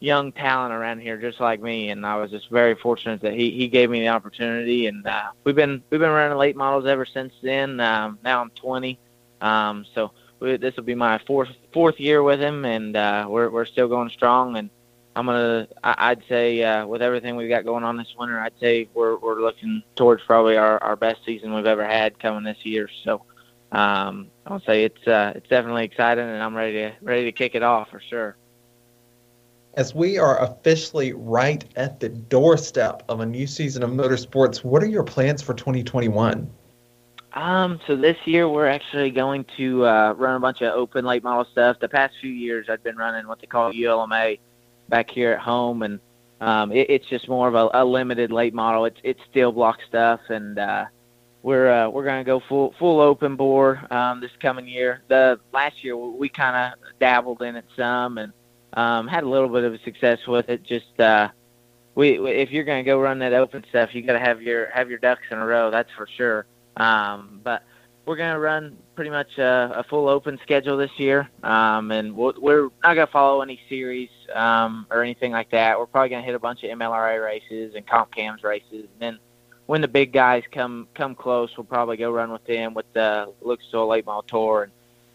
young 0.00 0.32
talent 0.32 0.72
around 0.72 1.00
here 1.00 1.16
just 1.16 1.40
like 1.40 1.60
me, 1.60 1.90
and 1.90 2.04
I 2.04 2.16
was 2.16 2.30
just 2.30 2.50
very 2.50 2.74
fortunate 2.74 3.20
that 3.22 3.34
he, 3.34 3.50
he 3.50 3.68
gave 3.68 3.90
me 3.90 4.00
the 4.00 4.08
opportunity. 4.08 4.86
And 4.86 5.06
uh, 5.06 5.30
we've 5.44 5.54
been 5.54 5.82
we've 5.90 6.00
been 6.00 6.10
running 6.10 6.38
late 6.38 6.56
models 6.56 6.86
ever 6.86 7.06
since 7.06 7.32
then. 7.42 7.80
Um, 7.80 8.18
now 8.22 8.40
I'm 8.40 8.50
20, 8.50 8.98
um, 9.40 9.86
so 9.94 10.12
we, 10.40 10.56
this 10.56 10.76
will 10.76 10.84
be 10.84 10.94
my 10.94 11.18
fourth 11.26 11.50
fourth 11.72 11.98
year 11.98 12.22
with 12.22 12.40
him, 12.40 12.64
and 12.64 12.96
uh, 12.96 13.26
we're 13.28 13.48
we're 13.50 13.64
still 13.64 13.88
going 13.88 14.10
strong. 14.10 14.56
And 14.56 14.70
I'm 15.14 15.26
gonna 15.26 15.68
I'd 15.82 16.22
say 16.28 16.62
uh, 16.62 16.86
with 16.86 17.02
everything 17.02 17.36
we've 17.36 17.48
got 17.48 17.64
going 17.64 17.84
on 17.84 17.96
this 17.96 18.14
winter, 18.18 18.38
I'd 18.38 18.58
say 18.60 18.88
we're 18.94 19.16
we're 19.16 19.40
looking 19.40 19.82
towards 19.94 20.22
probably 20.24 20.56
our, 20.56 20.82
our 20.82 20.96
best 20.96 21.24
season 21.24 21.54
we've 21.54 21.66
ever 21.66 21.86
had 21.86 22.18
coming 22.18 22.44
this 22.44 22.58
year. 22.64 22.88
So 23.02 23.22
um, 23.72 24.28
I'll 24.46 24.60
say 24.60 24.84
it's 24.84 25.06
uh, 25.06 25.32
it's 25.34 25.48
definitely 25.48 25.84
exciting, 25.84 26.24
and 26.24 26.42
I'm 26.42 26.54
ready 26.54 26.74
to 26.74 26.92
ready 27.00 27.24
to 27.24 27.32
kick 27.32 27.54
it 27.54 27.62
off 27.62 27.90
for 27.90 28.00
sure. 28.00 28.36
As 29.76 29.94
we 29.94 30.16
are 30.16 30.42
officially 30.42 31.12
right 31.12 31.62
at 31.76 32.00
the 32.00 32.08
doorstep 32.08 33.02
of 33.10 33.20
a 33.20 33.26
new 33.26 33.46
season 33.46 33.82
of 33.82 33.90
motorsports, 33.90 34.64
what 34.64 34.82
are 34.82 34.88
your 34.88 35.04
plans 35.04 35.42
for 35.42 35.52
2021? 35.52 36.50
Um, 37.34 37.78
so 37.86 37.94
this 37.94 38.16
year 38.24 38.48
we're 38.48 38.68
actually 38.68 39.10
going 39.10 39.44
to 39.58 39.84
uh, 39.84 40.14
run 40.14 40.36
a 40.36 40.40
bunch 40.40 40.62
of 40.62 40.72
open 40.72 41.04
late 41.04 41.22
model 41.22 41.44
stuff. 41.52 41.78
The 41.78 41.90
past 41.90 42.14
few 42.22 42.30
years 42.30 42.70
I've 42.70 42.82
been 42.82 42.96
running 42.96 43.28
what 43.28 43.38
they 43.38 43.46
call 43.46 43.70
ULMA 43.70 44.36
back 44.88 45.10
here 45.10 45.32
at 45.32 45.40
home, 45.40 45.82
and 45.82 46.00
um, 46.40 46.72
it, 46.72 46.88
it's 46.88 47.06
just 47.06 47.28
more 47.28 47.46
of 47.46 47.54
a, 47.54 47.68
a 47.74 47.84
limited 47.84 48.32
late 48.32 48.54
model. 48.54 48.86
It's 48.86 49.00
it's 49.04 49.20
steel 49.30 49.52
block 49.52 49.80
stuff, 49.86 50.20
and 50.30 50.58
uh, 50.58 50.86
we're 51.42 51.70
uh, 51.70 51.90
we're 51.90 52.04
going 52.04 52.20
to 52.20 52.24
go 52.24 52.40
full 52.40 52.74
full 52.78 53.00
open 53.00 53.36
bore 53.36 53.86
um, 53.90 54.22
this 54.22 54.32
coming 54.40 54.66
year. 54.66 55.02
The 55.08 55.38
last 55.52 55.84
year 55.84 55.98
we 55.98 56.30
kind 56.30 56.56
of 56.56 56.98
dabbled 56.98 57.42
in 57.42 57.56
it 57.56 57.66
some 57.76 58.16
and 58.16 58.32
um, 58.72 59.08
had 59.08 59.24
a 59.24 59.28
little 59.28 59.48
bit 59.48 59.64
of 59.64 59.80
success 59.82 60.18
with 60.26 60.48
it. 60.48 60.62
Just 60.62 60.98
uh, 61.00 61.28
we, 61.94 62.18
we 62.18 62.30
if 62.30 62.50
you're 62.50 62.64
going 62.64 62.84
to 62.84 62.88
go 62.88 63.00
run 63.00 63.18
that 63.20 63.32
open 63.32 63.64
stuff, 63.68 63.94
you 63.94 64.02
got 64.02 64.14
to 64.14 64.20
have 64.20 64.42
your 64.42 64.70
have 64.70 64.88
your 64.90 64.98
ducks 64.98 65.22
in 65.30 65.38
a 65.38 65.46
row. 65.46 65.70
That's 65.70 65.90
for 65.96 66.06
sure. 66.16 66.46
Um, 66.76 67.40
but 67.42 67.62
we're 68.04 68.16
going 68.16 68.32
to 68.32 68.38
run 68.38 68.76
pretty 68.94 69.10
much 69.10 69.38
a, 69.38 69.72
a, 69.76 69.84
full 69.84 70.08
open 70.08 70.38
schedule 70.42 70.76
this 70.76 70.90
year, 70.96 71.28
um, 71.42 71.90
and 71.90 72.14
we 72.14 72.32
we 72.40 72.52
are 72.52 72.68
not 72.82 72.94
going 72.94 73.06
to 73.06 73.12
follow 73.12 73.40
any 73.40 73.58
series 73.68 74.10
um, 74.34 74.86
or 74.90 75.02
anything 75.02 75.32
like 75.32 75.50
that. 75.50 75.78
We're 75.78 75.86
probably 75.86 76.10
going 76.10 76.22
to 76.22 76.26
hit 76.26 76.34
a 76.34 76.38
bunch 76.38 76.62
of 76.62 76.70
MLRA 76.70 77.24
races 77.24 77.74
and 77.74 77.86
comp 77.86 78.14
cams 78.14 78.44
races, 78.44 78.86
and 78.92 79.00
then 79.00 79.18
when 79.66 79.80
the 79.80 79.88
big 79.88 80.12
guys 80.12 80.44
come 80.52 80.88
come 80.94 81.14
close, 81.14 81.50
we'll 81.56 81.64
probably 81.64 81.96
go 81.96 82.10
run 82.10 82.30
with 82.30 82.44
them 82.46 82.74
with 82.74 82.86
the 82.92 83.32
Oil 83.44 83.88
Late 83.88 84.06
Model 84.06 84.22
Tour 84.22 84.62
and 84.64 84.72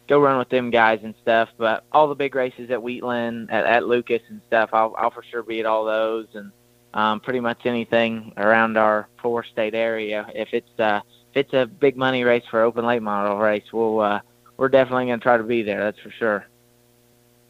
go 0.08 0.20
run 0.20 0.38
with 0.38 0.50
them 0.50 0.70
guys 0.70 1.00
and 1.03 1.13
stuff. 1.22 1.50
But 1.58 1.84
all 1.91 2.08
the 2.08 2.15
big 2.15 2.36
races 2.36 2.70
at 2.72 2.81
Wheatland, 2.81 3.51
at, 3.51 3.65
at 3.65 3.86
Lucas 3.86 4.22
and 4.29 4.41
stuff, 4.48 4.72
I'll 4.74 4.96
I'll 4.98 5.12
for 5.12 5.24
sure 5.24 5.43
be 5.43 5.60
at 5.60 5.65
all 5.65 5.86
those 5.86 6.27
and 6.34 6.51
um, 6.93 7.20
pretty 7.20 7.39
much 7.39 7.65
anything 7.65 8.34
around 8.38 8.77
our 8.77 9.08
four 9.22 9.43
state 9.43 9.74
area. 9.75 10.27
If 10.36 10.50
it's 10.53 10.79
uh, 10.79 11.01
if 11.34 11.46
it's 11.46 11.53
a 11.53 11.65
big 11.65 11.96
money 11.96 12.24
race 12.24 12.43
for 12.50 12.62
open 12.62 12.86
late 12.86 13.01
model 13.01 13.38
race, 13.38 13.72
we'll 13.72 14.00
uh, 14.00 14.22
we're 14.58 14.70
definitely 14.70 15.08
going 15.08 15.20
to 15.20 15.24
try 15.24 15.38
to 15.38 15.43
be 15.43 15.63
there. 15.63 15.84
That's 15.84 16.00
for 16.00 16.12
sure. 16.12 16.46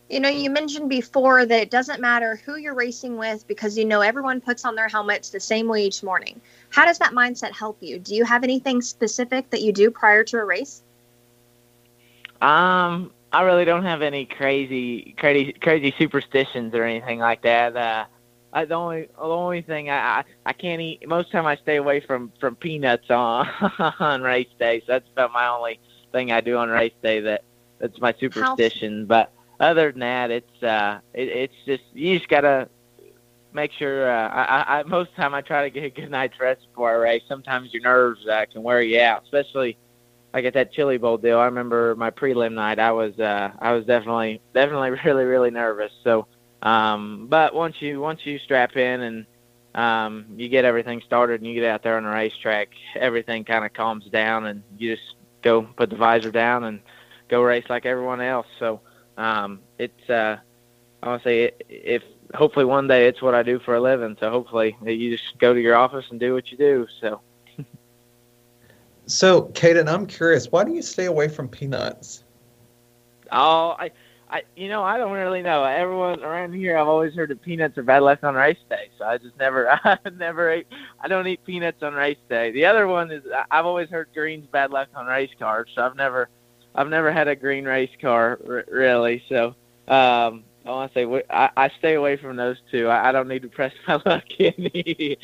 You 0.10 0.20
know, 0.20 0.30
you 0.30 0.50
mentioned 0.50 0.90
before 0.90 1.46
that 1.46 1.62
it 1.62 1.72
doesn't 1.72 2.02
matter 2.02 2.36
who 2.46 2.58
you're 2.58 2.76
racing 2.76 3.18
with 3.18 3.48
because 3.48 3.78
you 3.78 3.86
know 3.86 4.02
everyone 4.02 4.42
puts 4.42 4.66
on 4.66 4.76
their 4.76 4.90
helmets 4.90 5.30
the 5.30 5.40
same 5.40 5.70
way 5.70 5.86
each 5.86 6.04
morning. 6.04 6.42
How 6.70 6.86
does 6.86 7.00
that 7.00 7.14
mindset 7.14 7.54
help 7.54 7.78
you? 7.80 7.98
Do 7.98 8.14
you 8.14 8.26
have 8.26 8.44
anything 8.44 8.82
specific 8.82 9.50
that 9.52 9.62
you 9.62 9.72
do 9.72 9.90
prior 9.90 10.26
to 10.26 10.38
a 10.38 10.44
race? 10.44 10.84
Um, 12.42 13.12
I 13.32 13.44
really 13.44 13.66
don't 13.66 13.84
have 13.86 14.02
any 14.02 14.26
crazy, 14.26 15.16
crazy, 15.18 15.54
crazy 15.54 15.94
superstitions 15.98 16.74
or 16.74 16.84
anything 16.84 17.20
like 17.20 17.44
that. 17.44 17.76
Uh, 17.78 18.06
I, 18.54 18.66
the 18.66 18.74
only 18.76 19.08
the 19.16 19.22
only 19.22 19.62
thing 19.62 19.90
I, 19.90 20.20
I 20.20 20.24
I 20.48 20.54
can't 20.54 20.82
eat 20.82 21.08
most 21.08 21.28
of 21.28 21.32
the 21.32 21.38
time 21.38 21.46
I 21.46 21.56
stay 21.56 21.78
away 21.78 22.02
from 22.02 22.34
from 22.40 22.56
peanuts 22.56 23.10
on 23.10 23.48
on 24.00 24.22
race 24.22 24.50
day. 24.60 24.82
So 24.82 24.94
that's 24.94 25.10
about 25.14 25.32
my 25.32 25.48
only 25.48 25.80
thing 26.12 26.32
I 26.32 26.42
do 26.42 26.58
on 26.58 26.70
race 26.70 26.94
day. 27.02 27.22
That 27.22 27.44
that's 27.80 28.00
my 28.02 28.14
superstition. 28.20 29.02
How, 29.02 29.06
but 29.06 29.34
other 29.62 29.92
than 29.92 30.02
that, 30.02 30.32
it's 30.32 30.64
uh, 30.64 31.00
it, 31.14 31.30
it's 31.30 31.56
just 31.66 31.84
you 31.94 32.18
just 32.18 32.30
gotta 32.30 32.68
make 33.54 33.72
sure. 33.72 34.12
Uh, 34.12 34.28
I, 34.28 34.80
I 34.80 34.84
most 34.84 35.12
of 35.12 35.16
the 35.16 35.22
time 35.22 35.34
I 35.34 35.42
try 35.42 35.64
to 35.64 35.70
get 35.70 35.86
a 35.86 35.90
good 35.90 36.12
night's 36.12 36.38
rest 36.40 36.68
before 36.68 36.92
I 36.92 36.96
race. 36.96 37.24
Sometimes 37.30 37.74
your 37.74 37.84
nerves 37.84 38.28
uh, 38.28 38.46
can 38.52 38.64
wear 38.64 38.82
you 38.82 39.00
out, 39.00 39.24
especially 39.24 39.78
like 40.34 40.46
at 40.46 40.54
that 40.54 40.72
Chili 40.72 40.98
Bowl 40.98 41.18
deal. 41.18 41.40
I 41.40 41.46
remember 41.46 41.96
my 41.96 42.10
prelim 42.10 42.54
night. 42.54 42.80
I 42.80 42.92
was 42.92 43.20
uh, 43.20 43.52
I 43.60 43.74
was 43.74 43.86
definitely 43.86 44.42
definitely 44.54 44.92
really 45.06 45.26
really 45.26 45.52
nervous. 45.52 45.92
So, 46.04 46.28
um, 46.62 47.28
but 47.30 47.54
once 47.54 47.82
you 47.82 48.00
once 48.00 48.26
you 48.26 48.40
strap 48.40 48.76
in 48.78 49.02
and 49.02 49.26
um, 49.76 50.26
you 50.36 50.50
get 50.50 50.66
everything 50.66 51.02
started 51.06 51.42
and 51.42 51.48
you 51.48 51.56
get 51.60 51.70
out 51.70 51.84
there 51.84 51.98
on 51.98 52.04
the 52.04 52.10
racetrack, 52.10 52.70
everything 52.96 53.44
kind 53.44 53.66
of 53.66 53.74
calms 53.74 54.06
down 54.06 54.46
and 54.46 54.64
you 54.78 54.96
just 54.96 55.16
go 55.42 55.64
put 55.64 55.90
the 55.90 55.96
visor 55.96 56.32
down 56.32 56.64
and 56.66 56.82
go 57.28 57.42
race 57.42 57.66
like 57.70 57.86
everyone 57.86 58.22
else. 58.22 58.48
So 58.60 58.82
um, 59.18 59.62
it's 59.78 60.10
uh, 60.10 60.38
I 61.04 61.08
want 61.08 61.24
to 61.24 61.30
say 61.30 61.52
if 61.68 62.04
hopefully 62.34 62.66
one 62.66 62.88
day 62.88 63.08
it's 63.08 63.22
what 63.22 63.36
I 63.36 63.44
do 63.44 63.60
for 63.60 63.76
a 63.76 63.82
living. 63.82 64.16
So 64.20 64.30
hopefully 64.30 64.78
you 64.86 65.18
just 65.18 65.38
go 65.40 65.54
to 65.54 65.60
your 65.60 65.76
office 65.76 66.06
and 66.10 66.20
do 66.20 66.34
what 66.34 66.52
you 66.52 66.58
do. 66.58 66.88
So. 67.02 67.22
So, 69.06 69.44
Caden, 69.50 69.92
I'm 69.92 70.06
curious. 70.06 70.52
Why 70.52 70.64
do 70.64 70.74
you 70.74 70.82
stay 70.82 71.06
away 71.06 71.28
from 71.28 71.48
peanuts? 71.48 72.24
Oh, 73.32 73.76
I 73.78 73.92
I, 74.32 74.44
you 74.56 74.70
know, 74.70 74.82
I 74.82 74.98
don't 74.98 75.12
really 75.12 75.42
know. 75.42 75.66
Everyone 75.66 76.24
around 76.24 76.54
here, 76.54 76.78
I've 76.78 76.88
always 76.88 77.14
heard 77.14 77.30
that 77.32 77.42
peanuts 77.42 77.78
are 77.78 77.84
bad 77.84 78.02
luck 78.02 78.24
on 78.24 78.34
race 78.34 78.58
day, 78.70 78.90
so 78.98 79.04
I 79.04 79.18
just 79.18 79.38
never, 79.38 79.70
I 79.84 79.98
never 80.16 80.50
ate. 80.50 80.68
I 81.02 81.10
don't 81.10 81.28
eat 81.28 81.44
peanuts 81.46 81.84
on 81.84 81.94
race 81.94 82.18
day. 82.30 82.52
The 82.52 82.66
other 82.66 82.88
one 82.88 83.12
is 83.12 83.24
I've 83.52 83.66
always 83.66 83.90
heard 83.90 84.08
green's 84.14 84.48
bad 84.48 84.72
luck 84.72 84.88
on 84.96 85.06
race 85.06 85.32
cars, 85.38 85.70
so 85.76 85.86
I've 85.86 85.98
never, 85.98 86.30
I've 86.74 86.88
never 86.88 87.12
had 87.12 87.28
a 87.28 87.36
green 87.36 87.66
race 87.66 87.92
car 88.00 88.40
r- 88.48 88.64
really. 88.70 89.22
So 89.28 89.48
um, 89.90 90.46
I 90.66 90.70
want 90.70 90.94
to 90.94 91.00
say 91.00 91.24
I, 91.30 91.50
I 91.58 91.70
stay 91.80 91.96
away 91.96 92.16
from 92.16 92.38
those 92.38 92.58
two. 92.72 92.88
I, 92.88 93.10
I 93.10 93.12
don't 93.12 93.28
need 93.28 93.42
to 93.42 93.50
press 93.50 93.74
my 93.88 94.02
luck 94.06 94.24
any. 94.40 95.18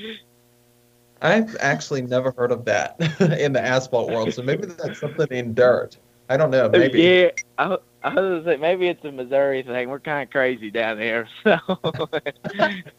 I've 1.21 1.55
actually 1.59 2.01
never 2.01 2.31
heard 2.31 2.51
of 2.51 2.65
that 2.65 2.95
in 3.39 3.53
the 3.53 3.61
asphalt 3.61 4.09
world, 4.09 4.33
so 4.33 4.41
maybe 4.41 4.67
that's 4.67 4.99
something 4.99 5.27
in 5.29 5.53
dirt. 5.53 5.97
I 6.29 6.37
don't 6.37 6.51
know. 6.51 6.69
Oh, 6.73 6.77
maybe. 6.77 7.01
Yeah, 7.01 7.29
I, 7.57 7.77
I 8.03 8.13
was 8.13 8.43
gonna 8.43 8.43
say 8.45 8.57
maybe 8.57 8.87
it's 8.87 9.03
a 9.05 9.11
Missouri 9.11 9.63
thing. 9.63 9.89
We're 9.89 9.99
kind 9.99 10.23
of 10.23 10.31
crazy 10.31 10.69
down 10.69 10.99
here, 10.99 11.27
so. 11.43 11.57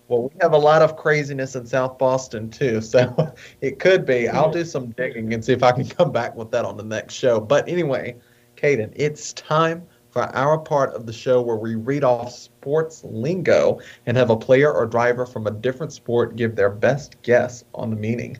well, 0.09 0.23
we 0.23 0.31
have 0.41 0.53
a 0.53 0.59
lot 0.59 0.83
of 0.83 0.97
craziness 0.97 1.55
in 1.55 1.67
South 1.67 1.99
Boston 1.99 2.51
too, 2.51 2.81
so 2.83 3.35
it 3.61 3.79
could 3.79 4.07
be. 4.07 4.29
I'll 4.29 4.51
do 4.51 4.65
some 4.65 4.91
digging 4.93 5.33
and 5.35 5.45
see 5.45 5.53
if 5.53 5.63
I 5.63 5.73
can 5.73 5.87
come 5.87 6.11
back 6.11 6.35
with 6.35 6.51
that 6.53 6.65
on 6.65 6.77
the 6.77 6.85
next 6.85 7.15
show. 7.15 7.41
But 7.41 7.69
anyway, 7.69 8.17
Caden, 8.57 8.93
it's 8.97 9.33
time 9.35 9.87
for 10.19 10.37
our 10.37 10.59
part 10.59 10.95
of 10.95 11.07
the 11.07 11.13
show 11.13 11.41
where 11.41 11.55
we 11.55 11.77
read 11.77 12.03
off 12.03 12.33
sports 12.33 13.05
lingo 13.05 13.79
and 14.05 14.17
have 14.17 14.31
a 14.31 14.37
player 14.37 14.73
or 14.73 14.85
driver 14.85 15.25
from 15.25 15.47
a 15.47 15.51
different 15.53 15.93
sport 15.93 16.35
give 16.35 16.57
their 16.57 16.71
best 16.71 17.23
guess 17.23 17.63
on 17.73 17.91
the 17.91 17.95
meaning. 17.97 18.37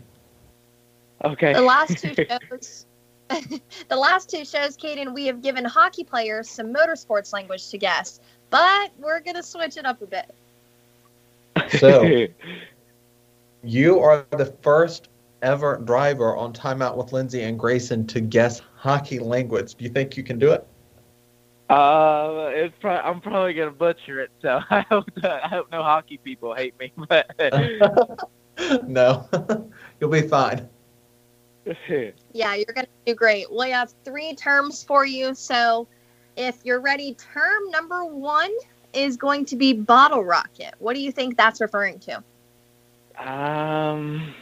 Okay. 1.25 1.53
The 1.53 1.63
last 1.63 1.99
two 1.99 2.15
shows 2.29 2.87
the 3.29 3.97
last 3.97 4.29
two 4.29 4.45
shows, 4.45 4.77
Caden, 4.77 5.15
we 5.15 5.27
have 5.27 5.41
given 5.41 5.65
hockey 5.65 6.03
players 6.03 6.51
some 6.51 6.75
motorsports 6.75 7.33
language 7.33 7.69
to 7.71 7.79
guess, 7.79 8.19
but 8.51 8.91
we're 8.99 9.21
going 9.21 9.37
to 9.37 9.43
switch 9.43 9.77
it 9.77 9.85
up 9.85 10.03
a 10.03 10.07
bit. 10.07 10.35
So, 11.79 12.27
you 13.63 14.01
are 14.01 14.27
the 14.31 14.47
first 14.63 15.11
ever 15.43 15.77
driver 15.77 16.35
on 16.35 16.53
Timeout 16.55 16.97
with 16.97 17.13
Lindsay 17.13 17.43
and 17.43 17.57
Grayson 17.57 18.05
to 18.09 18.21
guess 18.21 18.63
hockey 18.75 19.21
language. 19.21 19.77
Do 19.77 19.85
you 19.85 19.91
think 19.91 20.17
you 20.17 20.25
can 20.25 20.41
do 20.41 20.51
it? 20.51 20.67
Uh, 21.69 22.49
it's 22.53 22.75
pro- 22.81 22.97
I'm 22.97 23.21
probably 23.21 23.53
gonna 23.53 23.71
butcher 23.71 24.21
it, 24.21 24.31
so 24.41 24.61
I 24.71 24.81
hope 24.89 25.05
I 25.23 25.49
hope 25.49 25.71
no 25.71 25.83
hockey 25.83 26.19
people 26.19 26.55
hate 26.55 26.79
me. 26.79 26.93
But 27.09 27.31
no, 28.89 29.29
you'll 30.01 30.11
be 30.11 30.23
fine. 30.23 30.69
yeah, 32.33 32.55
you're 32.55 32.75
going 32.75 32.87
to 32.87 32.93
do 33.07 33.15
great. 33.15 33.53
We 33.53 33.71
have 33.71 33.93
three 34.05 34.35
terms 34.35 34.83
for 34.83 35.05
you. 35.05 35.35
So 35.35 35.87
if 36.37 36.57
you're 36.65 36.81
ready, 36.81 37.15
term 37.15 37.71
number 37.71 38.05
one 38.05 38.51
is 38.93 39.17
going 39.17 39.45
to 39.47 39.57
be 39.57 39.75
bottle 39.75 40.25
rocket. 40.25 40.75
What 40.79 40.95
do 40.95 41.01
you 41.03 41.13
think 41.13 41.37
that's 41.37 41.61
referring 41.61 42.01
to? 42.01 42.23
Um, 43.19 44.35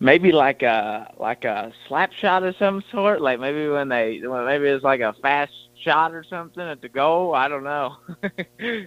maybe 0.00 0.32
like 0.32 0.62
a 0.62 1.12
like 1.18 1.44
a 1.44 1.72
slap 1.86 2.12
shot 2.12 2.42
of 2.42 2.56
some 2.58 2.82
sort. 2.90 3.20
Like 3.20 3.38
maybe 3.38 3.68
when 3.68 3.88
they 3.88 4.20
maybe 4.20 4.68
it's 4.68 4.84
like 4.84 5.00
a 5.00 5.12
fast 5.22 5.52
shot 5.84 6.12
or 6.14 6.24
something 6.24 6.62
at 6.62 6.80
the 6.80 6.88
goal. 6.88 7.34
I 7.34 7.48
don't 7.48 7.64
know. 7.64 7.96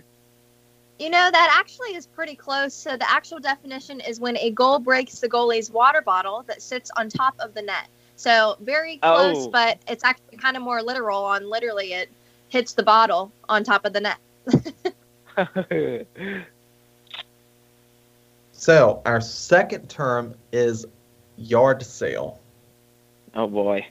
You 1.00 1.12
know, 1.12 1.30
that 1.32 1.56
actually 1.60 1.96
is 1.96 2.08
pretty 2.08 2.36
close. 2.36 2.74
So, 2.74 2.98
the 2.98 3.08
actual 3.10 3.40
definition 3.40 4.00
is 4.00 4.20
when 4.20 4.36
a 4.38 4.50
goal 4.50 4.80
breaks 4.80 5.20
the 5.20 5.30
goalie's 5.30 5.70
water 5.70 6.02
bottle 6.02 6.44
that 6.48 6.60
sits 6.62 6.90
on 6.98 7.10
top 7.10 7.36
of 7.40 7.54
the 7.54 7.62
net. 7.62 7.88
So, 8.16 8.58
very 8.62 8.98
close, 8.98 9.46
Oh. 9.46 9.50
but 9.52 9.78
it's 9.88 10.04
actually 10.04 10.38
kind 10.38 10.58
of 10.58 10.64
more 10.64 10.82
literal 10.82 11.24
on 11.24 11.48
literally 11.50 11.94
it 11.94 12.10
hits 12.50 12.74
the 12.74 12.82
bottle 12.84 13.32
on 13.48 13.64
top 13.64 13.86
of 13.86 13.94
the 13.94 14.02
net. 14.02 14.18
So, 18.52 19.02
our 19.06 19.22
second 19.22 19.90
term 19.90 20.34
is 20.52 20.86
yard 21.38 21.84
sale. 21.84 22.40
oh 23.36 23.48
boy. 23.48 23.86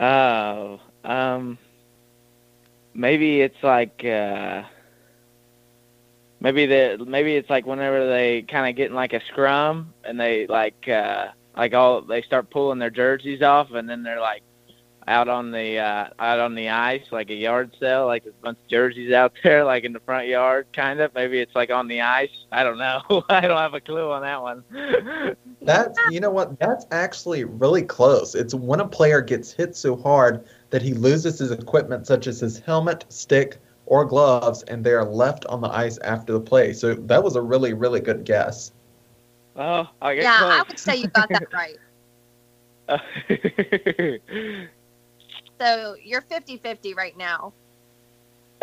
Oh, 0.00 0.80
um, 1.04 1.58
maybe 2.94 3.40
it's 3.40 3.62
like 3.62 4.04
uh, 4.04 4.62
maybe 6.40 6.66
the 6.66 7.04
maybe 7.06 7.36
it's 7.36 7.50
like 7.50 7.66
whenever 7.66 8.08
they 8.08 8.42
kind 8.42 8.68
of 8.68 8.76
get 8.76 8.90
in 8.90 8.94
like 8.94 9.12
a 9.12 9.20
scrum 9.26 9.92
and 10.04 10.18
they 10.18 10.46
like 10.46 10.88
uh, 10.88 11.28
like 11.56 11.74
all 11.74 12.02
they 12.02 12.22
start 12.22 12.50
pulling 12.50 12.78
their 12.78 12.90
jerseys 12.90 13.42
off 13.42 13.72
and 13.72 13.88
then 13.88 14.02
they're 14.02 14.20
like 14.20 14.42
out 15.06 15.28
on 15.28 15.50
the 15.50 15.78
uh, 15.78 16.08
out 16.18 16.38
on 16.38 16.54
the 16.54 16.68
ice 16.68 17.04
like 17.10 17.30
a 17.30 17.34
yard 17.34 17.74
sale 17.80 18.06
like 18.06 18.26
a 18.26 18.32
bunch 18.42 18.58
of 18.58 18.68
jerseys 18.68 19.12
out 19.12 19.32
there 19.42 19.64
like 19.64 19.84
in 19.84 19.92
the 19.92 20.00
front 20.00 20.28
yard 20.28 20.66
kind 20.74 21.00
of 21.00 21.14
maybe 21.14 21.38
it's 21.38 21.54
like 21.54 21.70
on 21.70 21.88
the 21.88 22.00
ice 22.00 22.44
I 22.52 22.62
don't 22.62 22.78
know 22.78 23.00
I 23.28 23.40
don't 23.42 23.56
have 23.56 23.74
a 23.74 23.80
clue 23.80 24.10
on 24.10 24.22
that 24.22 24.42
one 24.42 24.64
That's 25.62 25.98
you 26.10 26.20
know 26.20 26.30
what? 26.30 26.58
That's 26.58 26.86
actually 26.90 27.44
really 27.44 27.82
close. 27.82 28.34
It's 28.34 28.54
when 28.54 28.80
a 28.80 28.88
player 28.88 29.20
gets 29.20 29.52
hit 29.52 29.76
so 29.76 29.96
hard 29.96 30.46
that 30.70 30.82
he 30.82 30.94
loses 30.94 31.38
his 31.38 31.50
equipment, 31.50 32.06
such 32.06 32.26
as 32.26 32.40
his 32.40 32.58
helmet, 32.60 33.04
stick, 33.08 33.58
or 33.86 34.04
gloves, 34.04 34.62
and 34.64 34.84
they 34.84 34.92
are 34.92 35.04
left 35.04 35.46
on 35.46 35.60
the 35.60 35.68
ice 35.68 35.98
after 35.98 36.32
the 36.34 36.40
play. 36.40 36.72
So 36.72 36.94
that 36.94 37.22
was 37.22 37.36
a 37.36 37.42
really, 37.42 37.72
really 37.72 38.00
good 38.00 38.24
guess. 38.24 38.72
oh 39.56 39.88
I 40.02 40.14
get 40.14 40.24
yeah, 40.24 40.38
I 40.42 40.56
close. 40.56 40.68
would 40.68 40.78
say 40.78 40.96
you 40.96 41.08
got 41.08 41.28
that 41.30 41.52
right. 41.52 41.78
So, 45.60 45.96
you're 46.02 46.20
50 46.20 46.58
50 46.58 46.94
right 46.94 47.16
now. 47.16 47.52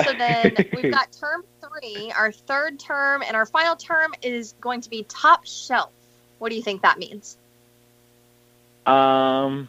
So, 0.04 0.14
then 0.14 0.56
we've 0.74 0.92
got 0.92 1.12
term 1.20 1.44
three, 1.62 2.12
our 2.18 2.32
third 2.32 2.80
term, 2.80 3.22
and 3.22 3.36
our 3.36 3.46
final 3.46 3.76
term 3.76 4.14
is 4.22 4.54
going 4.62 4.82
to 4.82 4.90
be 4.90 5.04
top 5.04 5.46
shelf. 5.46 5.92
What 6.40 6.50
do 6.50 6.56
you 6.56 6.62
think 6.64 6.82
that 6.84 6.98
means? 6.98 7.38
Um, 8.86 9.68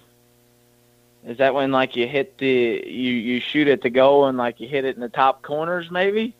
is 1.26 1.38
that 1.38 1.54
when 1.54 1.72
like 1.72 1.96
you 1.96 2.06
hit 2.06 2.38
the 2.38 2.82
you 2.86 3.12
you 3.12 3.40
shoot 3.40 3.66
at 3.66 3.82
the 3.82 3.90
goal 3.90 4.26
and 4.26 4.38
like 4.38 4.60
you 4.60 4.68
hit 4.68 4.84
it 4.84 4.94
in 4.94 5.00
the 5.02 5.08
top 5.08 5.42
corners 5.42 5.90
maybe? 5.90 6.34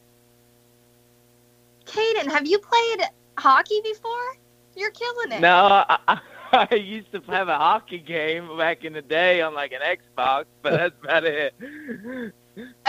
Caden, 1.86 2.30
have 2.30 2.46
you 2.46 2.58
played 2.58 3.08
hockey 3.36 3.80
before? 3.82 4.36
You're 4.76 4.90
killing 4.90 5.32
it. 5.32 5.40
No, 5.40 5.84
I, 5.88 5.98
I, 6.06 6.20
I 6.70 6.74
used 6.74 7.10
to 7.12 7.20
have 7.28 7.48
a 7.48 7.56
hockey 7.56 7.98
game 7.98 8.56
back 8.56 8.84
in 8.84 8.92
the 8.92 9.02
day 9.02 9.40
on 9.40 9.54
like 9.54 9.72
an 9.72 9.80
Xbox, 9.80 10.44
but 10.62 10.70
that's 10.76 10.94
about 11.02 11.24
it. 11.24 11.54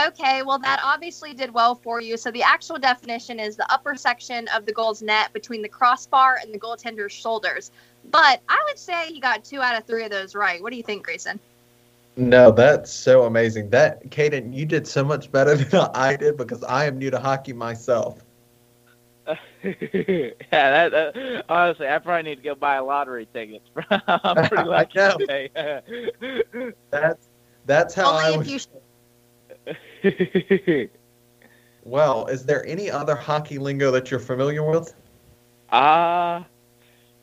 Okay, 0.08 0.44
well, 0.44 0.60
that 0.60 0.80
obviously 0.84 1.34
did 1.34 1.54
well 1.54 1.76
for 1.76 2.00
you. 2.00 2.16
So, 2.16 2.32
the 2.32 2.44
actual 2.44 2.78
definition 2.78 3.40
is 3.40 3.58
the 3.58 3.70
upper 3.72 3.96
section 3.96 4.48
of 4.56 4.66
the 4.66 4.72
goal's 4.72 5.02
net 5.02 5.34
between 5.34 5.62
the 5.62 5.68
crossbar 5.68 6.40
and 6.42 6.54
the 6.54 6.60
goaltender's 6.60 7.12
shoulders. 7.12 7.72
But 8.10 8.42
I 8.48 8.64
would 8.68 8.80
say 8.80 9.08
he 9.08 9.20
got 9.20 9.44
two 9.44 9.62
out 9.62 9.78
of 9.78 9.86
three 9.86 10.06
of 10.06 10.12
those 10.12 10.36
right. 10.36 10.62
What 10.62 10.72
do 10.72 10.78
you 10.78 10.84
think, 10.84 11.04
Grayson? 11.04 11.40
No, 12.18 12.50
that's 12.50 12.92
so 12.92 13.24
amazing. 13.24 13.70
That 13.70 14.10
Caden, 14.10 14.54
you 14.54 14.66
did 14.66 14.88
so 14.88 15.04
much 15.04 15.32
better 15.32 15.56
than 15.56 15.88
I 15.94 16.16
did 16.16 16.36
because 16.36 16.64
I 16.64 16.86
am 16.86 16.98
new 16.98 17.12
to 17.12 17.20
hockey 17.20 17.54
myself. 17.54 18.20
yeah, 19.64 20.32
that, 20.52 20.92
that 20.92 21.46
honestly, 21.50 21.88
I 21.88 22.00
probably 22.00 22.30
need 22.30 22.38
to 22.38 22.42
go 22.42 22.56
buy 22.56 22.76
a 22.76 22.84
lottery 22.84 23.28
ticket. 23.34 23.62
I'm 24.08 24.48
pretty 24.48 24.64
lucky 24.64 24.98
know. 24.98 25.18
today. 25.18 25.50
That's 26.90 27.28
that's 27.66 27.94
how 27.94 28.14
I 28.14 28.32
Only 28.32 28.54
was. 28.54 28.68
you. 30.04 30.90
Well, 31.84 32.28
is 32.28 32.46
there 32.46 32.66
any 32.66 32.90
other 32.90 33.16
hockey 33.16 33.58
lingo 33.60 33.92
that 33.92 34.10
you're 34.10 34.20
familiar 34.20 34.64
with? 34.64 34.94
Uh, 35.70 36.44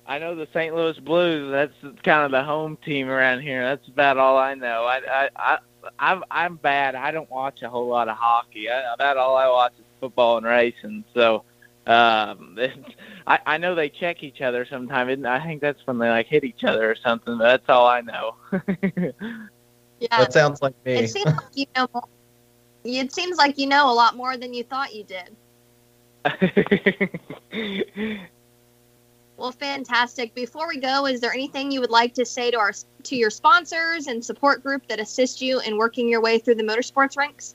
I 0.07 0.19
know 0.19 0.35
the 0.35 0.47
St. 0.53 0.75
Louis 0.75 0.99
Blues. 1.01 1.51
That's 1.51 1.73
kind 2.03 2.25
of 2.25 2.31
the 2.31 2.45
home 2.45 2.77
team 2.85 3.09
around 3.09 3.41
here. 3.41 3.65
That's 3.65 3.89
about 3.89 4.19
all 4.19 4.37
I 4.37 4.55
know. 4.55 4.85
I, 4.85 5.01
I, 5.09 5.29
I, 5.37 5.59
I'm, 5.99 6.25
I'm 6.31 6.57
bad. 6.57 6.95
I 6.95 7.11
don't 7.11 7.31
watch 7.31 7.63
a 7.63 7.69
whole 7.71 7.89
lot 7.89 8.09
of 8.09 8.17
hockey. 8.17 8.71
I, 8.71 8.93
about 8.95 9.17
all 9.17 9.37
I 9.37 9.49
watch 9.49 9.73
is 9.79 9.85
football 10.01 10.37
and 10.37 10.47
racing. 10.47 11.05
So, 11.15 11.45
um, 11.87 12.59
I, 13.27 13.39
I 13.47 13.59
know 13.59 13.75
they 13.75 13.89
check 13.89 14.23
each 14.23 14.43
other 14.43 14.67
sometimes, 14.67 15.13
and 15.13 15.27
I 15.27 15.43
think 15.45 15.63
that's 15.63 15.85
when 15.87 15.99
they 15.99 16.11
like 16.11 16.27
hit 16.27 16.45
each 16.45 16.65
other 16.65 16.91
or 16.91 16.97
something. 16.97 17.39
But 17.39 17.45
that's 17.45 17.69
all 17.69 17.87
I 17.87 18.01
know. 18.03 18.35
Yeah, 20.01 20.09
That 20.19 20.33
sounds 20.33 20.61
like 20.61 20.75
me. 20.85 20.95
it 20.97 21.09
seems 21.11 21.27
like 21.27 21.37
you 21.55 21.67
know. 21.77 21.89
more- 21.95 22.09
It 22.85 23.13
seems 23.13 23.39
like 23.39 23.57
you 23.59 23.67
know 23.67 23.91
a 23.91 23.95
lot 23.95 24.17
more 24.17 24.37
than 24.37 24.53
you 24.53 24.65
thought 24.65 24.95
you 24.95 25.05
did. 25.05 25.35
Well, 29.37 29.53
fantastic. 29.53 30.35
Before 30.35 30.69
we 30.69 30.79
go, 30.79 31.07
is 31.07 31.21
there 31.21 31.33
anything 31.33 31.71
you 31.71 31.81
would 31.81 31.91
like 31.91 32.15
to 32.15 32.25
say 32.25 32.51
to 32.51 32.59
our 32.59 32.73
to 33.05 33.17
your 33.17 33.31
sponsors 33.31 34.07
and 34.07 34.25
support 34.25 34.63
group 34.63 34.87
that 34.89 35.01
assist 35.01 35.43
you 35.43 35.61
in 35.61 35.77
working 35.77 36.09
your 36.09 36.21
way 36.21 36.39
through 36.39 36.55
the 36.55 36.63
motorsports 36.63 37.17
ranks? 37.17 37.55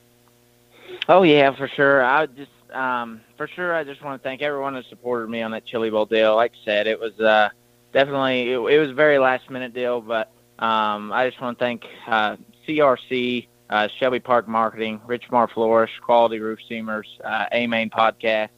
Oh 1.08 1.22
yeah, 1.22 1.54
for 1.54 1.68
sure. 1.68 2.04
I 2.04 2.26
just 2.26 2.50
um 2.72 3.20
for 3.36 3.48
sure 3.48 3.74
I 3.74 3.84
just 3.84 4.02
want 4.02 4.22
to 4.22 4.28
thank 4.28 4.42
everyone 4.42 4.74
that 4.74 4.84
supported 4.86 5.28
me 5.30 5.42
on 5.42 5.50
that 5.52 5.64
Chili 5.64 5.90
Bowl 5.90 6.06
deal. 6.06 6.36
Like 6.36 6.52
I 6.62 6.64
said, 6.64 6.86
it 6.86 7.00
was 7.00 7.18
uh 7.18 7.48
definitely 7.92 8.52
it, 8.52 8.58
it 8.58 8.78
was 8.78 8.90
a 8.90 8.94
very 8.94 9.18
last 9.18 9.48
minute 9.48 9.72
deal, 9.72 10.00
but 10.00 10.30
um 10.58 11.12
I 11.12 11.28
just 11.28 11.40
want 11.40 11.58
to 11.58 11.64
thank 11.64 11.86
uh 12.06 12.36
CRC 12.68 13.46
uh, 13.70 13.88
Shelby 13.98 14.18
Park 14.18 14.48
Marketing, 14.48 15.00
Richmar 15.06 15.48
Florists, 15.48 15.96
Quality 16.00 16.40
Roof 16.40 16.58
Seamers, 16.68 17.04
uh, 17.24 17.46
A 17.52 17.66
Main 17.68 17.88
Podcast. 17.88 18.48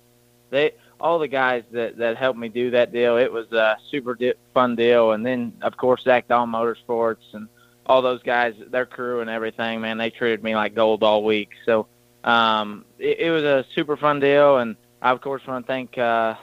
They 0.50 0.72
all 1.02 1.18
the 1.18 1.28
guys 1.28 1.64
that 1.72 1.98
that 1.98 2.16
helped 2.16 2.38
me 2.38 2.48
do 2.48 2.70
that 2.70 2.92
deal. 2.92 3.16
It 3.16 3.30
was 3.30 3.50
a 3.52 3.76
super 3.90 4.16
fun 4.54 4.76
deal, 4.76 5.12
and 5.12 5.26
then 5.26 5.52
of 5.60 5.76
course 5.76 6.04
Zach 6.04 6.28
Daum 6.28 6.50
Motorsports 6.50 7.34
and 7.34 7.48
all 7.84 8.00
those 8.00 8.22
guys, 8.22 8.54
their 8.70 8.86
crew 8.86 9.20
and 9.20 9.28
everything. 9.28 9.80
Man, 9.80 9.98
they 9.98 10.10
treated 10.10 10.42
me 10.44 10.54
like 10.54 10.74
gold 10.74 11.02
all 11.02 11.24
week. 11.24 11.50
So 11.66 11.88
um, 12.22 12.84
it, 13.00 13.18
it 13.18 13.30
was 13.32 13.42
a 13.42 13.66
super 13.74 13.96
fun 13.96 14.20
deal, 14.20 14.58
and 14.58 14.76
I 15.02 15.10
of 15.10 15.20
course 15.20 15.42
want 15.46 15.66
to 15.66 15.72
thank 15.72 15.98
uh, 15.98 16.36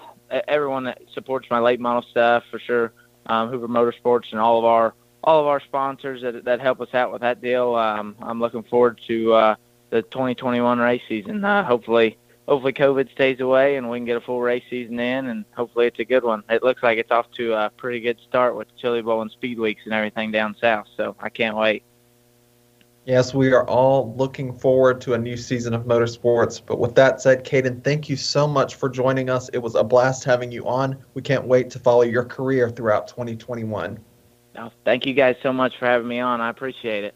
everyone 0.47 0.83
that 0.83 1.01
supports 1.13 1.47
my 1.49 1.59
late 1.59 1.79
model 1.79 2.03
stuff 2.11 2.43
for 2.51 2.59
sure. 2.59 2.91
Um, 3.27 3.49
Hoover 3.49 3.67
Motorsports 3.67 4.31
and 4.31 4.41
all 4.41 4.59
of 4.59 4.65
our 4.65 4.93
all 5.23 5.39
of 5.39 5.47
our 5.47 5.61
sponsors 5.61 6.21
that 6.21 6.43
that 6.43 6.59
help 6.59 6.81
us 6.81 6.93
out 6.93 7.13
with 7.13 7.21
that 7.21 7.41
deal. 7.41 7.75
Um, 7.75 8.17
I'm 8.21 8.41
looking 8.41 8.63
forward 8.63 8.99
to 9.07 9.33
uh, 9.33 9.55
the 9.89 10.01
2021 10.01 10.79
race 10.79 11.01
season. 11.07 11.45
Uh, 11.45 11.63
hopefully, 11.63 12.17
hopefully 12.49 12.73
COVID 12.73 13.11
stays 13.11 13.39
away 13.39 13.75
and 13.75 13.89
we 13.89 13.99
can 13.99 14.05
get 14.05 14.17
a 14.17 14.21
full 14.21 14.41
race 14.41 14.63
season 14.71 14.99
in, 14.99 15.27
and 15.27 15.45
hopefully 15.55 15.85
it's 15.85 15.99
a 15.99 16.03
good 16.03 16.23
one. 16.23 16.43
It 16.49 16.63
looks 16.63 16.81
like 16.81 16.97
it's 16.97 17.11
off 17.11 17.29
to 17.33 17.53
a 17.53 17.69
pretty 17.69 17.99
good 17.99 18.19
start 18.27 18.55
with 18.55 18.75
Chili 18.75 19.03
Bowl 19.03 19.21
and 19.21 19.29
Speed 19.29 19.59
Weeks 19.59 19.83
and 19.85 19.93
everything 19.93 20.31
down 20.31 20.55
south. 20.59 20.87
So 20.97 21.15
I 21.19 21.29
can't 21.29 21.55
wait. 21.55 21.83
Yes, 23.05 23.35
we 23.35 23.53
are 23.53 23.67
all 23.67 24.15
looking 24.15 24.51
forward 24.51 24.99
to 25.01 25.13
a 25.13 25.17
new 25.17 25.37
season 25.37 25.75
of 25.75 25.83
motorsports. 25.83 26.59
But 26.63 26.79
with 26.79 26.95
that 26.95 27.21
said, 27.21 27.45
Caden, 27.45 27.83
thank 27.83 28.09
you 28.09 28.15
so 28.15 28.47
much 28.47 28.75
for 28.75 28.89
joining 28.89 29.29
us. 29.29 29.49
It 29.49 29.59
was 29.59 29.75
a 29.75 29.83
blast 29.83 30.23
having 30.23 30.51
you 30.51 30.67
on. 30.67 30.97
We 31.13 31.21
can't 31.21 31.45
wait 31.45 31.69
to 31.71 31.79
follow 31.79 32.01
your 32.01 32.25
career 32.25 32.69
throughout 32.69 33.07
2021. 33.07 33.99
Oh, 34.57 34.71
thank 34.85 35.05
you 35.05 35.13
guys 35.13 35.35
so 35.43 35.53
much 35.53 35.77
for 35.77 35.85
having 35.85 36.07
me 36.07 36.19
on. 36.19 36.41
I 36.41 36.49
appreciate 36.49 37.03
it. 37.03 37.15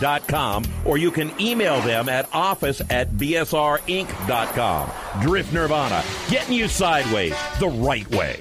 or 0.85 0.97
you 0.97 1.11
can 1.11 1.31
email 1.39 1.79
them 1.81 2.09
at 2.09 2.27
office 2.33 2.81
at 2.89 3.11
bsrinc.com. 3.11 4.91
Drift 5.21 5.53
Nirvana, 5.53 6.03
getting 6.29 6.53
you 6.53 6.67
sideways 6.67 7.35
the 7.59 7.69
right 7.69 8.09
way. 8.11 8.39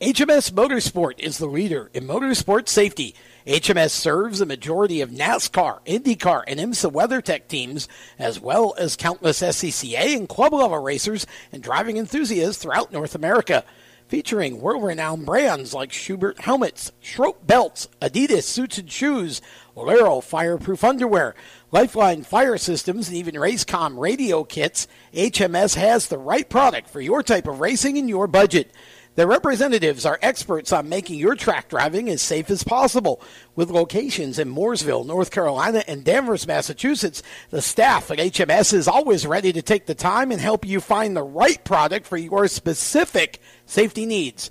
HMS 0.00 0.52
Motorsport 0.52 1.18
is 1.18 1.38
the 1.38 1.46
leader 1.46 1.90
in 1.92 2.06
motorsport 2.06 2.68
safety. 2.68 3.16
HMS 3.48 3.90
serves 3.90 4.40
a 4.40 4.46
majority 4.46 5.00
of 5.00 5.10
NASCAR, 5.10 5.80
IndyCar, 5.86 6.44
and 6.46 6.60
IMSA 6.60 6.92
WeatherTech 6.92 7.48
teams, 7.48 7.88
as 8.16 8.38
well 8.38 8.74
as 8.78 8.94
countless 8.94 9.40
SCCA 9.40 10.16
and 10.16 10.28
club 10.28 10.52
level 10.52 10.78
racers 10.78 11.26
and 11.50 11.62
driving 11.64 11.96
enthusiasts 11.96 12.62
throughout 12.62 12.92
North 12.92 13.16
America. 13.16 13.64
Featuring 14.06 14.60
world 14.60 14.84
renowned 14.84 15.26
brands 15.26 15.74
like 15.74 15.90
Schuberth 15.90 16.38
helmets, 16.38 16.92
Schroth 17.02 17.44
belts, 17.44 17.88
Adidas 18.00 18.44
suits 18.44 18.78
and 18.78 18.90
shoes, 18.90 19.42
Fireproof 20.22 20.84
underwear, 20.84 21.34
Lifeline 21.70 22.22
fire 22.22 22.56
systems, 22.56 23.08
and 23.08 23.16
even 23.16 23.34
Racecom 23.34 23.98
radio 23.98 24.42
kits, 24.44 24.88
HMS 25.12 25.74
has 25.74 26.08
the 26.08 26.18
right 26.18 26.48
product 26.48 26.88
for 26.88 27.00
your 27.00 27.22
type 27.22 27.46
of 27.46 27.60
racing 27.60 27.98
and 27.98 28.08
your 28.08 28.26
budget. 28.26 28.72
Their 29.18 29.26
representatives 29.26 30.06
are 30.06 30.18
experts 30.22 30.72
on 30.72 30.88
making 30.88 31.18
your 31.18 31.34
track 31.34 31.68
driving 31.68 32.08
as 32.08 32.22
safe 32.22 32.50
as 32.50 32.62
possible. 32.62 33.20
With 33.56 33.68
locations 33.68 34.38
in 34.38 34.54
Mooresville, 34.54 35.04
North 35.04 35.32
Carolina, 35.32 35.82
and 35.88 36.04
Danvers, 36.04 36.46
Massachusetts, 36.46 37.22
the 37.50 37.60
staff 37.60 38.12
at 38.12 38.18
HMS 38.18 38.72
is 38.72 38.86
always 38.86 39.26
ready 39.26 39.52
to 39.52 39.60
take 39.60 39.86
the 39.86 39.94
time 39.96 40.30
and 40.30 40.40
help 40.40 40.64
you 40.64 40.80
find 40.80 41.16
the 41.16 41.24
right 41.24 41.62
product 41.64 42.06
for 42.06 42.16
your 42.16 42.46
specific 42.46 43.40
safety 43.66 44.06
needs. 44.06 44.50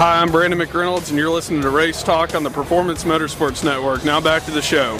Hi, 0.00 0.22
I'm 0.22 0.32
Brandon 0.32 0.58
McReynolds, 0.58 1.10
and 1.10 1.18
you're 1.18 1.28
listening 1.28 1.60
to 1.60 1.68
Race 1.68 2.02
Talk 2.02 2.34
on 2.34 2.42
the 2.42 2.48
Performance 2.48 3.04
Motorsports 3.04 3.62
Network. 3.62 4.02
Now 4.02 4.18
back 4.18 4.46
to 4.46 4.50
the 4.50 4.62
show. 4.62 4.96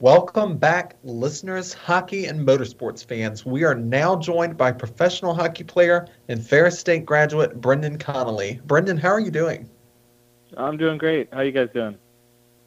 Welcome 0.00 0.58
back, 0.58 0.96
listeners, 1.02 1.72
hockey 1.72 2.26
and 2.26 2.46
motorsports 2.46 3.02
fans. 3.02 3.46
We 3.46 3.64
are 3.64 3.74
now 3.74 4.16
joined 4.16 4.58
by 4.58 4.72
professional 4.72 5.32
hockey 5.32 5.64
player 5.64 6.06
and 6.28 6.46
Ferris 6.46 6.78
State 6.78 7.06
graduate 7.06 7.58
Brendan 7.58 7.96
Connolly. 7.96 8.60
Brendan, 8.66 8.98
how 8.98 9.08
are 9.08 9.20
you 9.20 9.30
doing? 9.30 9.66
I'm 10.58 10.76
doing 10.76 10.98
great. 10.98 11.32
How 11.32 11.38
are 11.38 11.44
you 11.44 11.52
guys 11.52 11.70
doing? 11.72 11.96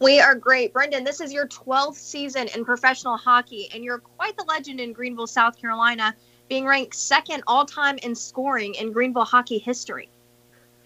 We 0.01 0.19
are 0.19 0.33
great. 0.33 0.73
Brendan, 0.73 1.03
this 1.03 1.21
is 1.21 1.31
your 1.31 1.47
12th 1.47 1.93
season 1.93 2.47
in 2.55 2.65
professional 2.65 3.17
hockey, 3.17 3.69
and 3.71 3.83
you're 3.83 3.99
quite 3.99 4.35
the 4.35 4.43
legend 4.45 4.79
in 4.79 4.93
Greenville, 4.93 5.27
South 5.27 5.61
Carolina, 5.61 6.15
being 6.49 6.65
ranked 6.65 6.95
second 6.95 7.43
all 7.45 7.67
time 7.67 7.99
in 7.99 8.15
scoring 8.15 8.73
in 8.73 8.91
Greenville 8.91 9.25
hockey 9.25 9.59
history. 9.59 10.09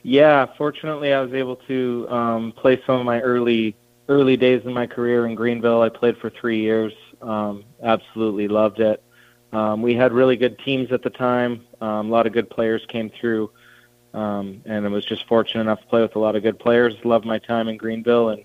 Yeah, 0.03 0.47
fortunately, 0.57 1.13
I 1.13 1.21
was 1.21 1.33
able 1.33 1.55
to 1.67 2.05
um, 2.09 2.51
play 2.51 2.81
some 2.85 2.99
of 2.99 3.05
my 3.05 3.21
early 3.21 3.77
early 4.09 4.35
days 4.35 4.63
in 4.65 4.73
my 4.73 4.85
career 4.85 5.25
in 5.25 5.33
Greenville. 5.33 5.81
I 5.81 5.87
played 5.87 6.17
for 6.17 6.29
three 6.29 6.59
years. 6.59 6.91
Um, 7.21 7.63
absolutely 7.81 8.49
loved 8.49 8.81
it. 8.81 9.01
Um, 9.53 9.81
we 9.81 9.95
had 9.95 10.11
really 10.11 10.35
good 10.35 10.59
teams 10.59 10.91
at 10.91 11.03
the 11.03 11.09
time. 11.09 11.65
Um, 11.79 12.09
a 12.09 12.11
lot 12.11 12.27
of 12.27 12.33
good 12.33 12.49
players 12.49 12.85
came 12.89 13.09
through, 13.09 13.49
um, 14.13 14.61
and 14.65 14.85
I 14.85 14.89
was 14.89 15.05
just 15.05 15.25
fortunate 15.25 15.61
enough 15.61 15.79
to 15.79 15.87
play 15.87 16.01
with 16.01 16.17
a 16.17 16.19
lot 16.19 16.35
of 16.35 16.43
good 16.43 16.59
players. 16.59 16.93
Loved 17.05 17.25
my 17.25 17.39
time 17.39 17.69
in 17.69 17.77
Greenville, 17.77 18.29
and 18.29 18.43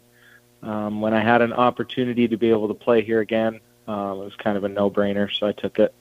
um, 0.63 1.01
when 1.01 1.15
I 1.15 1.21
had 1.21 1.43
an 1.43 1.53
opportunity 1.53 2.29
to 2.29 2.37
be 2.37 2.51
able 2.51 2.69
to 2.69 2.75
play 2.75 3.03
here 3.03 3.21
again, 3.21 3.61
uh, 3.89 4.13
it 4.13 4.25
was 4.25 4.35
kind 4.37 4.57
of 4.57 4.65
a 4.65 4.69
no-brainer, 4.69 5.31
so 5.33 5.47
I 5.47 5.53
took 5.53 5.79
it. 5.79 5.95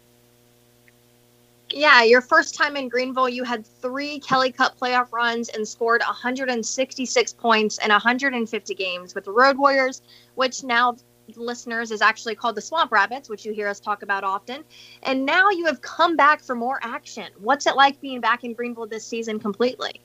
Yeah, 1.71 2.03
your 2.03 2.21
first 2.21 2.55
time 2.55 2.75
in 2.75 2.89
Greenville, 2.89 3.29
you 3.29 3.43
had 3.43 3.65
three 3.65 4.19
Kelly 4.19 4.51
Cup 4.51 4.79
playoff 4.79 5.11
runs 5.11 5.49
and 5.49 5.67
scored 5.67 6.01
166 6.01 7.33
points 7.33 7.77
in 7.77 7.89
150 7.91 8.75
games 8.75 9.13
with 9.13 9.25
the 9.25 9.31
Road 9.31 9.57
Warriors, 9.57 10.01
which 10.35 10.63
now 10.63 10.97
listeners 11.35 11.91
is 11.91 12.01
actually 12.01 12.33
called 12.33 12.55
the 12.55 12.61
Swamp 12.61 12.91
Rabbits, 12.91 13.29
which 13.29 13.45
you 13.45 13.53
hear 13.53 13.67
us 13.67 13.79
talk 13.79 14.01
about 14.01 14.23
often. 14.23 14.63
And 15.03 15.25
now 15.25 15.51
you 15.51 15.65
have 15.65 15.81
come 15.81 16.15
back 16.15 16.41
for 16.41 16.55
more 16.55 16.79
action. 16.81 17.27
What's 17.37 17.67
it 17.67 17.75
like 17.75 18.01
being 18.01 18.19
back 18.19 18.43
in 18.43 18.53
Greenville 18.53 18.87
this 18.87 19.05
season 19.05 19.39
completely? 19.39 20.01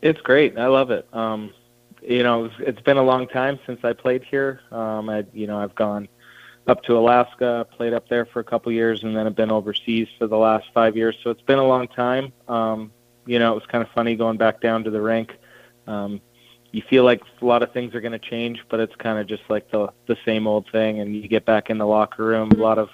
It's 0.00 0.20
great. 0.20 0.56
I 0.56 0.66
love 0.66 0.90
it. 0.90 1.06
Um, 1.12 1.52
you 2.02 2.22
know, 2.22 2.50
it's 2.58 2.80
been 2.82 2.96
a 2.96 3.02
long 3.02 3.26
time 3.28 3.58
since 3.66 3.80
I 3.84 3.92
played 3.92 4.24
here. 4.24 4.60
Um, 4.70 5.08
I, 5.08 5.24
you 5.32 5.46
know, 5.46 5.58
I've 5.58 5.74
gone 5.74 6.08
up 6.66 6.82
to 6.84 6.96
Alaska, 6.96 7.66
played 7.76 7.92
up 7.94 8.08
there 8.08 8.26
for 8.26 8.40
a 8.40 8.44
couple 8.44 8.70
years, 8.70 9.02
and 9.02 9.16
then 9.16 9.26
I've 9.26 9.34
been 9.34 9.50
overseas 9.50 10.08
for 10.18 10.26
the 10.26 10.36
last 10.36 10.66
five 10.74 10.96
years. 10.96 11.16
So 11.22 11.30
it's 11.30 11.42
been 11.42 11.58
a 11.58 11.66
long 11.66 11.88
time. 11.88 12.32
Um, 12.46 12.92
you 13.26 13.38
know, 13.38 13.52
it 13.52 13.54
was 13.54 13.66
kind 13.66 13.82
of 13.82 13.90
funny 13.92 14.16
going 14.16 14.36
back 14.36 14.60
down 14.60 14.84
to 14.84 14.90
the 14.90 15.00
rink. 15.00 15.32
Um, 15.86 16.20
you 16.70 16.82
feel 16.82 17.04
like 17.04 17.22
a 17.40 17.44
lot 17.44 17.62
of 17.62 17.72
things 17.72 17.94
are 17.94 18.00
going 18.00 18.12
to 18.12 18.18
change, 18.18 18.62
but 18.68 18.80
it's 18.80 18.94
kind 18.96 19.18
of 19.18 19.26
just 19.26 19.42
like 19.48 19.70
the 19.70 19.88
the 20.06 20.16
same 20.24 20.46
old 20.46 20.70
thing. 20.70 21.00
And 21.00 21.16
you 21.16 21.26
get 21.26 21.46
back 21.46 21.70
in 21.70 21.78
the 21.78 21.86
locker 21.86 22.24
room, 22.24 22.50
a 22.52 22.56
lot 22.56 22.78
of 22.78 22.90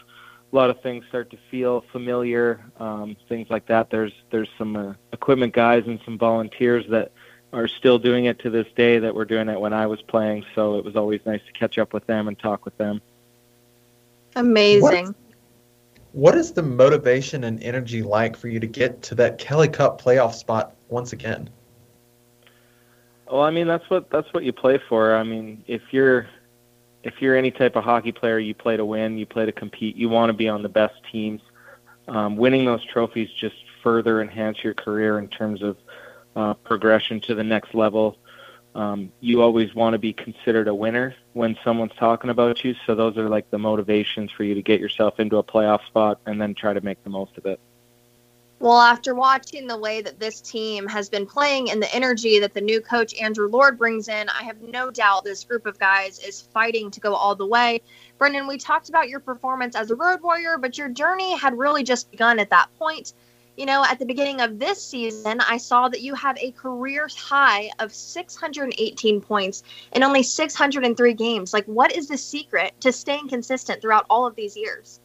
a 0.52 0.56
lot 0.56 0.70
of 0.70 0.80
things 0.80 1.04
start 1.08 1.30
to 1.30 1.38
feel 1.50 1.84
familiar, 1.90 2.64
um, 2.78 3.16
things 3.28 3.48
like 3.50 3.66
that. 3.66 3.90
There's 3.90 4.12
there's 4.30 4.48
some 4.56 4.76
uh, 4.76 4.94
equipment 5.12 5.52
guys 5.52 5.82
and 5.86 5.98
some 6.04 6.16
volunteers 6.16 6.84
that 6.90 7.10
are 7.54 7.68
still 7.68 7.98
doing 7.98 8.24
it 8.24 8.38
to 8.40 8.50
this 8.50 8.66
day 8.74 8.98
that 8.98 9.14
were 9.14 9.24
doing 9.24 9.48
it 9.48 9.60
when 9.60 9.72
I 9.72 9.86
was 9.86 10.02
playing. 10.02 10.44
So 10.54 10.76
it 10.76 10.84
was 10.84 10.96
always 10.96 11.20
nice 11.24 11.40
to 11.46 11.52
catch 11.52 11.78
up 11.78 11.92
with 11.92 12.06
them 12.06 12.28
and 12.28 12.38
talk 12.38 12.64
with 12.64 12.76
them. 12.76 13.00
Amazing. 14.36 15.06
What, 15.06 15.14
what 16.12 16.34
is 16.36 16.52
the 16.52 16.62
motivation 16.62 17.44
and 17.44 17.62
energy 17.62 18.02
like 18.02 18.36
for 18.36 18.48
you 18.48 18.60
to 18.60 18.66
get 18.66 19.02
to 19.02 19.14
that 19.16 19.38
Kelly 19.38 19.68
Cup 19.68 20.00
playoff 20.00 20.34
spot 20.34 20.74
once 20.88 21.12
again? 21.12 21.48
Well, 23.30 23.42
I 23.42 23.50
mean 23.50 23.66
that's 23.66 23.88
what 23.88 24.10
that's 24.10 24.32
what 24.32 24.44
you 24.44 24.52
play 24.52 24.78
for. 24.88 25.14
I 25.14 25.22
mean, 25.22 25.64
if 25.66 25.82
you're 25.92 26.26
if 27.04 27.20
you're 27.20 27.36
any 27.36 27.50
type 27.50 27.76
of 27.76 27.84
hockey 27.84 28.12
player, 28.12 28.38
you 28.38 28.54
play 28.54 28.76
to 28.76 28.84
win, 28.84 29.18
you 29.18 29.26
play 29.26 29.46
to 29.46 29.52
compete. 29.52 29.96
You 29.96 30.08
want 30.08 30.30
to 30.30 30.34
be 30.34 30.48
on 30.48 30.62
the 30.62 30.68
best 30.68 30.94
teams. 31.10 31.40
Um, 32.06 32.36
winning 32.36 32.64
those 32.64 32.84
trophies 32.84 33.30
just 33.40 33.56
further 33.82 34.20
enhance 34.20 34.62
your 34.62 34.74
career 34.74 35.18
in 35.18 35.28
terms 35.28 35.62
of 35.62 35.76
uh, 36.36 36.54
progression 36.54 37.20
to 37.22 37.34
the 37.34 37.44
next 37.44 37.74
level. 37.74 38.16
Um, 38.74 39.12
you 39.20 39.40
always 39.40 39.74
want 39.74 39.94
to 39.94 39.98
be 39.98 40.12
considered 40.12 40.66
a 40.66 40.74
winner 40.74 41.14
when 41.32 41.56
someone's 41.62 41.94
talking 41.96 42.30
about 42.30 42.64
you. 42.64 42.74
So 42.86 42.94
those 42.94 43.16
are 43.16 43.28
like 43.28 43.50
the 43.50 43.58
motivations 43.58 44.32
for 44.32 44.42
you 44.42 44.54
to 44.54 44.62
get 44.62 44.80
yourself 44.80 45.20
into 45.20 45.36
a 45.36 45.44
playoff 45.44 45.86
spot 45.86 46.18
and 46.26 46.40
then 46.40 46.54
try 46.54 46.72
to 46.72 46.80
make 46.80 47.02
the 47.04 47.10
most 47.10 47.38
of 47.38 47.46
it. 47.46 47.60
Well, 48.60 48.80
after 48.80 49.14
watching 49.14 49.66
the 49.66 49.76
way 49.76 50.00
that 50.00 50.18
this 50.18 50.40
team 50.40 50.88
has 50.88 51.08
been 51.08 51.26
playing 51.26 51.70
and 51.70 51.82
the 51.82 51.94
energy 51.94 52.38
that 52.38 52.54
the 52.54 52.60
new 52.60 52.80
coach 52.80 53.14
Andrew 53.20 53.48
Lord 53.48 53.78
brings 53.78 54.08
in, 54.08 54.28
I 54.28 54.42
have 54.44 54.62
no 54.62 54.90
doubt 54.90 55.24
this 55.24 55.44
group 55.44 55.66
of 55.66 55.78
guys 55.78 56.18
is 56.20 56.40
fighting 56.40 56.90
to 56.92 57.00
go 57.00 57.14
all 57.14 57.34
the 57.34 57.46
way. 57.46 57.82
Brendan, 58.16 58.46
we 58.46 58.56
talked 58.56 58.88
about 58.88 59.08
your 59.08 59.20
performance 59.20 59.76
as 59.76 59.90
a 59.90 59.94
road 59.94 60.22
warrior, 60.22 60.56
but 60.56 60.78
your 60.78 60.88
journey 60.88 61.36
had 61.36 61.58
really 61.58 61.82
just 61.82 62.10
begun 62.10 62.38
at 62.38 62.50
that 62.50 62.68
point 62.78 63.12
you 63.56 63.66
know, 63.66 63.84
at 63.84 63.98
the 63.98 64.06
beginning 64.06 64.40
of 64.40 64.58
this 64.58 64.84
season, 64.84 65.40
I 65.40 65.58
saw 65.58 65.88
that 65.88 66.00
you 66.00 66.14
have 66.14 66.36
a 66.38 66.50
career 66.52 67.08
high 67.16 67.70
of 67.78 67.92
618 67.92 69.20
points 69.20 69.62
in 69.92 70.02
only 70.02 70.22
603 70.22 71.14
games. 71.14 71.52
Like, 71.52 71.64
what 71.66 71.94
is 71.94 72.08
the 72.08 72.18
secret 72.18 72.72
to 72.80 72.92
staying 72.92 73.28
consistent 73.28 73.80
throughout 73.80 74.06
all 74.10 74.26
of 74.26 74.34
these 74.34 74.56
years? 74.56 75.00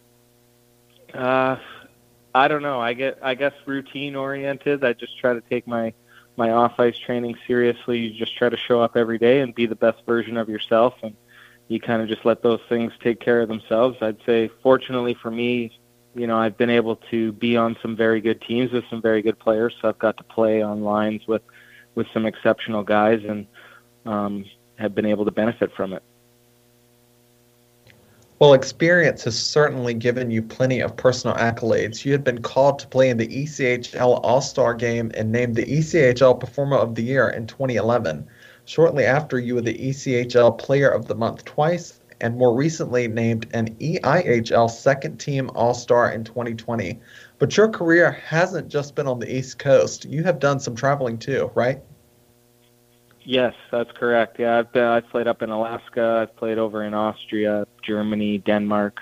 Uh, 1.14 1.58
I 2.34 2.48
don't 2.48 2.62
know. 2.62 2.80
I 2.80 2.94
get, 2.94 3.20
I 3.22 3.36
guess, 3.36 3.54
routine 3.66 4.16
oriented. 4.16 4.84
I 4.84 4.94
just 4.94 5.18
try 5.20 5.34
to 5.34 5.42
take 5.42 5.68
my 5.68 5.94
my 6.38 6.52
off 6.52 6.80
ice 6.80 6.98
training 6.98 7.36
seriously. 7.46 8.00
You 8.00 8.18
just 8.18 8.38
try 8.38 8.50
to 8.50 8.58
show 8.58 8.82
up 8.82 8.96
every 8.96 9.18
day 9.18 9.42
and 9.42 9.54
be 9.54 9.66
the 9.66 9.76
best 9.76 10.06
version 10.06 10.38
of 10.38 10.48
yourself, 10.48 10.96
and 11.04 11.16
you 11.68 11.80
kind 11.80 12.02
of 12.02 12.08
just 12.08 12.26
let 12.26 12.42
those 12.42 12.62
things 12.70 12.94
take 13.02 13.20
care 13.20 13.42
of 13.42 13.50
themselves. 13.50 13.98
I'd 14.02 14.24
say, 14.26 14.50
fortunately 14.64 15.16
for 15.16 15.30
me, 15.30 15.78
you 16.16 16.28
know, 16.28 16.38
I've 16.38 16.58
been 16.58 16.70
able 16.70 16.98
to 17.12 17.32
be 17.34 17.56
on 17.56 17.78
some 17.82 17.96
very 17.96 18.22
good 18.22 18.42
teams 18.42 18.72
with 18.72 18.84
some 18.90 19.02
very 19.02 19.22
good 19.22 19.40
players. 19.40 19.76
So 19.82 19.90
I've 19.90 20.00
got 20.00 20.18
to 20.18 20.24
play 20.24 20.62
on 20.62 20.84
lines 20.84 21.28
with 21.28 21.42
with 21.96 22.08
some 22.14 22.26
exceptional 22.26 22.84
guys, 22.84 23.24
and 23.28 23.48
um, 24.06 24.46
have 24.78 24.96
been 24.96 25.06
able 25.06 25.26
to 25.26 25.32
benefit 25.32 25.72
from 25.76 25.94
it. 25.94 26.04
Well, 28.40 28.54
experience 28.54 29.26
has 29.26 29.38
certainly 29.38 29.94
given 29.94 30.32
you 30.32 30.42
plenty 30.42 30.80
of 30.80 30.96
personal 30.96 31.36
accolades. 31.36 32.06
You 32.06 32.14
had 32.14 32.24
been 32.24 32.42
called 32.42 32.80
to 32.80 32.88
play 32.88 33.10
in 33.10 33.18
the 33.18 33.28
ECHL 33.28 34.22
All 34.24 34.40
Star 34.40 34.74
game 34.74 35.12
and 35.14 35.30
named 35.30 35.56
the 35.56 35.66
ECHL 35.66 36.40
Performer 36.40 36.78
of 36.78 36.96
the 36.96 37.04
Year 37.04 37.28
in 37.28 37.48
2011. 37.48 38.26
Shortly 38.64 39.04
after, 39.04 39.40
you 39.40 39.56
were 39.56 39.62
the 39.62 39.78
ECHL 39.78 40.58
Player 40.58 40.90
of 40.90 41.08
the 41.08 41.16
Month 41.16 41.44
twice 41.44 41.99
and 42.22 42.38
more 42.38 42.54
recently 42.54 43.08
named 43.08 43.48
an 43.54 43.76
EIHL 43.76 44.70
second 44.70 45.18
team 45.18 45.50
All 45.56 45.74
Star 45.74 46.12
in 46.12 46.24
2020. 46.24 47.00
But 47.38 47.56
your 47.56 47.70
career 47.70 48.12
hasn't 48.12 48.68
just 48.68 48.96
been 48.96 49.08
on 49.08 49.20
the 49.20 49.34
East 49.34 49.60
Coast. 49.60 50.06
You 50.06 50.24
have 50.24 50.40
done 50.40 50.60
some 50.60 50.76
traveling 50.76 51.18
too, 51.18 51.52
right? 51.56 51.82
Yes, 53.24 53.54
that's 53.72 53.92
correct. 53.92 54.40
Yeah, 54.40 54.60
I've 54.60 54.72
been, 54.72 54.84
I've 54.84 55.08
played 55.10 55.28
up 55.28 55.42
in 55.42 55.50
Alaska. 55.50 56.22
I've 56.22 56.36
played 56.36 56.58
over 56.58 56.84
in 56.84 56.94
Austria, 56.94 57.68
Germany, 57.84 58.40
Denmark. 58.40 59.00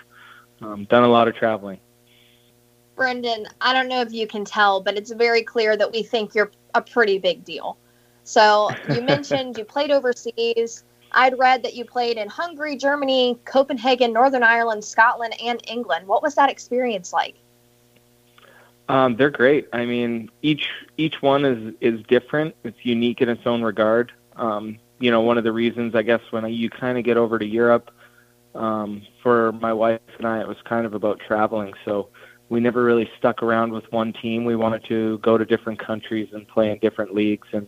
Um, 0.61 0.85
done 0.85 1.03
a 1.03 1.07
lot 1.07 1.27
of 1.27 1.35
traveling. 1.35 1.79
Brendan, 2.95 3.47
I 3.61 3.73
don't 3.73 3.87
know 3.87 4.01
if 4.01 4.11
you 4.11 4.27
can 4.27 4.43
tell, 4.43 4.81
but 4.81 4.97
it's 4.97 5.11
very 5.11 5.43
clear 5.43 5.77
that 5.77 5.91
we 5.91 6.03
think 6.03 6.33
you're 6.33 6.51
a 6.73 6.81
pretty 6.81 7.19
big 7.19 7.45
deal. 7.45 7.77
So 8.23 8.69
you 8.93 9.01
mentioned 9.03 9.57
you 9.57 9.63
played 9.63 9.91
overseas. 9.91 10.83
I'd 11.17 11.37
read 11.39 11.63
that 11.63 11.75
you 11.75 11.83
played 11.83 12.17
in 12.17 12.29
Hungary, 12.29 12.75
Germany, 12.75 13.39
Copenhagen, 13.43 14.13
Northern 14.13 14.43
Ireland, 14.43 14.85
Scotland, 14.85 15.33
and 15.43 15.59
England. 15.67 16.07
What 16.07 16.21
was 16.21 16.35
that 16.35 16.51
experience 16.51 17.11
like? 17.11 17.35
Um, 18.87 19.17
they're 19.17 19.31
great. 19.31 19.67
I 19.73 19.85
mean, 19.85 20.29
each 20.43 20.69
each 20.95 21.21
one 21.21 21.43
is 21.43 21.73
is 21.81 22.05
different. 22.07 22.55
It's 22.63 22.77
unique 22.83 23.19
in 23.19 23.29
its 23.29 23.45
own 23.47 23.63
regard. 23.63 24.11
Um, 24.35 24.77
you 24.99 25.09
know, 25.09 25.21
one 25.21 25.39
of 25.39 25.43
the 25.43 25.51
reasons 25.51 25.95
I 25.95 26.03
guess 26.03 26.21
when 26.29 26.47
you 26.53 26.69
kind 26.69 26.99
of 26.99 27.03
get 27.03 27.17
over 27.17 27.39
to 27.39 27.45
Europe, 27.45 27.89
um, 28.53 29.01
for 29.23 29.51
my 29.53 29.73
wife 29.73 29.99
and 30.19 30.27
I, 30.27 30.39
it 30.41 30.47
was 30.47 30.57
kind 30.65 30.85
of 30.85 30.93
about 30.93 31.19
traveling. 31.19 31.73
So 31.83 32.09
we 32.49 32.59
never 32.59 32.83
really 32.83 33.09
stuck 33.17 33.41
around 33.41 33.73
with 33.73 33.91
one 33.91 34.13
team. 34.13 34.45
We 34.45 34.55
wanted 34.55 34.85
to 34.85 35.17
go 35.17 35.37
to 35.37 35.45
different 35.45 35.79
countries 35.79 36.29
and 36.31 36.47
play 36.47 36.71
in 36.71 36.77
different 36.77 37.13
leagues. 37.13 37.47
And 37.51 37.67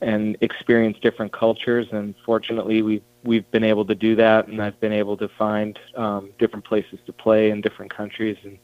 and 0.00 0.36
experience 0.40 0.98
different 1.00 1.32
cultures. 1.32 1.88
And 1.92 2.14
fortunately, 2.24 2.82
we've 2.82 3.02
we've 3.24 3.50
been 3.50 3.64
able 3.64 3.84
to 3.86 3.94
do 3.94 4.14
that, 4.16 4.48
and 4.48 4.62
I've 4.62 4.78
been 4.80 4.92
able 4.92 5.16
to 5.16 5.28
find 5.28 5.78
um, 5.96 6.30
different 6.38 6.64
places 6.64 6.98
to 7.06 7.12
play 7.12 7.50
in 7.50 7.60
different 7.60 7.94
countries, 7.94 8.36
and 8.44 8.58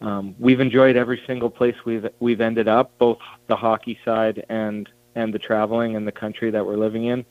um, 0.00 0.34
we've 0.38 0.60
enjoyed 0.60 0.96
every 0.96 1.20
single 1.26 1.50
place 1.50 1.74
we've 1.84 2.06
we've 2.20 2.40
ended 2.40 2.68
up, 2.68 2.96
both 2.98 3.18
the 3.48 3.56
hockey 3.56 3.98
side 4.04 4.44
and 4.48 4.88
and 5.14 5.34
the 5.34 5.38
traveling 5.38 5.96
and 5.96 6.06
the 6.06 6.12
country 6.12 6.50
that 6.50 6.64
we're 6.64 6.76
living 6.76 7.06
in. 7.06 7.24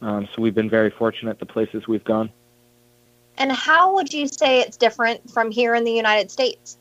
Um, 0.00 0.28
so 0.34 0.42
we've 0.42 0.54
been 0.54 0.70
very 0.70 0.90
fortunate 0.90 1.38
the 1.38 1.46
places 1.46 1.88
we've 1.88 2.04
gone. 2.04 2.30
And 3.38 3.50
how 3.50 3.94
would 3.94 4.12
you 4.12 4.28
say 4.28 4.60
it's 4.60 4.76
different 4.76 5.28
from 5.30 5.50
here 5.50 5.74
in 5.74 5.82
the 5.84 5.92
United 5.92 6.30
States? 6.30 6.78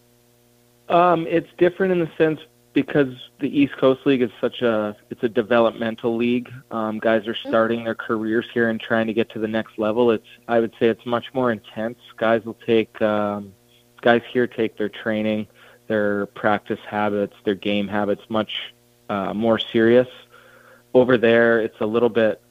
Um, 0.89 1.25
it's 1.27 1.49
different 1.57 1.93
in 1.93 1.99
the 1.99 2.11
sense 2.17 2.39
because 2.73 3.13
the 3.39 3.47
East 3.47 3.77
Coast 3.77 4.05
League 4.05 4.21
is 4.21 4.31
such 4.41 4.61
a 4.61 4.95
it's 5.09 5.23
a 5.23 5.29
developmental 5.29 6.15
league. 6.15 6.51
Um, 6.71 6.99
guys 6.99 7.27
are 7.27 7.35
starting 7.35 7.83
their 7.83 7.95
careers 7.95 8.45
here 8.53 8.69
and 8.69 8.79
trying 8.79 9.07
to 9.07 9.13
get 9.13 9.29
to 9.31 9.39
the 9.39 9.47
next 9.47 9.77
level. 9.79 10.11
It's 10.11 10.27
I 10.47 10.59
would 10.59 10.73
say 10.79 10.87
it's 10.87 11.05
much 11.05 11.33
more 11.33 11.51
intense. 11.51 11.97
Guys 12.17 12.43
will 12.43 12.57
take 12.65 13.01
um, 13.01 13.53
guys 14.01 14.21
here 14.31 14.47
take 14.47 14.77
their 14.77 14.89
training, 14.89 15.47
their 15.87 16.25
practice 16.27 16.79
habits, 16.87 17.35
their 17.45 17.55
game 17.55 17.87
habits 17.87 18.23
much 18.29 18.73
uh, 19.09 19.33
more 19.33 19.57
serious. 19.59 20.07
Over 20.93 21.17
there, 21.17 21.59
it's 21.59 21.79
a 21.81 21.85
little 21.85 22.09
bit. 22.09 22.42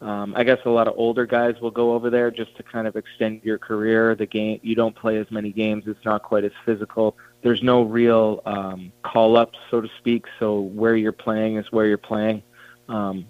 Um, 0.00 0.32
I 0.34 0.44
guess 0.44 0.58
a 0.64 0.70
lot 0.70 0.88
of 0.88 0.94
older 0.96 1.26
guys 1.26 1.60
will 1.60 1.70
go 1.70 1.92
over 1.92 2.08
there 2.08 2.30
just 2.30 2.56
to 2.56 2.62
kind 2.62 2.86
of 2.86 2.96
extend 2.96 3.42
your 3.44 3.58
career. 3.58 4.14
The 4.14 4.26
game 4.26 4.58
you 4.62 4.74
don't 4.74 4.96
play 4.96 5.18
as 5.18 5.30
many 5.30 5.52
games. 5.52 5.84
It's 5.86 6.04
not 6.04 6.22
quite 6.22 6.44
as 6.44 6.52
physical 6.64 7.16
there's 7.42 7.62
no 7.62 7.82
real 7.82 8.42
um, 8.44 8.92
call 9.02 9.36
ups, 9.36 9.58
so 9.70 9.80
to 9.80 9.88
speak. 9.98 10.26
So 10.38 10.60
where 10.60 10.96
you're 10.96 11.12
playing 11.12 11.56
is 11.56 11.70
where 11.72 11.86
you're 11.86 11.98
playing. 11.98 12.42
Um, 12.88 13.26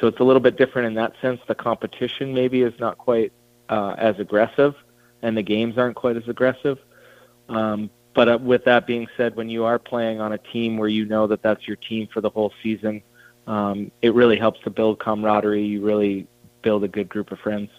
so 0.00 0.08
it's 0.08 0.18
a 0.20 0.24
little 0.24 0.40
bit 0.40 0.56
different 0.56 0.86
in 0.88 0.94
that 0.94 1.12
sense. 1.20 1.40
The 1.46 1.54
competition 1.54 2.34
maybe 2.34 2.62
is 2.62 2.78
not 2.80 2.98
quite 2.98 3.32
uh, 3.68 3.94
as 3.96 4.18
aggressive, 4.18 4.74
and 5.22 5.36
the 5.36 5.42
games 5.42 5.78
aren't 5.78 5.96
quite 5.96 6.16
as 6.16 6.26
aggressive. 6.28 6.78
Um, 7.48 7.90
but 8.14 8.28
uh, 8.28 8.38
with 8.42 8.64
that 8.64 8.86
being 8.86 9.06
said, 9.16 9.36
when 9.36 9.48
you 9.48 9.64
are 9.64 9.78
playing 9.78 10.20
on 10.20 10.32
a 10.32 10.38
team 10.38 10.76
where 10.76 10.88
you 10.88 11.04
know 11.04 11.26
that 11.28 11.42
that's 11.42 11.66
your 11.66 11.76
team 11.76 12.08
for 12.12 12.20
the 12.20 12.30
whole 12.30 12.52
season, 12.62 13.02
um, 13.46 13.90
it 14.02 14.14
really 14.14 14.38
helps 14.38 14.60
to 14.60 14.70
build 14.70 14.98
camaraderie. 14.98 15.64
You 15.64 15.82
really 15.82 16.26
build 16.62 16.84
a 16.84 16.88
good 16.88 17.08
group 17.08 17.32
of 17.32 17.38
friends. 17.40 17.70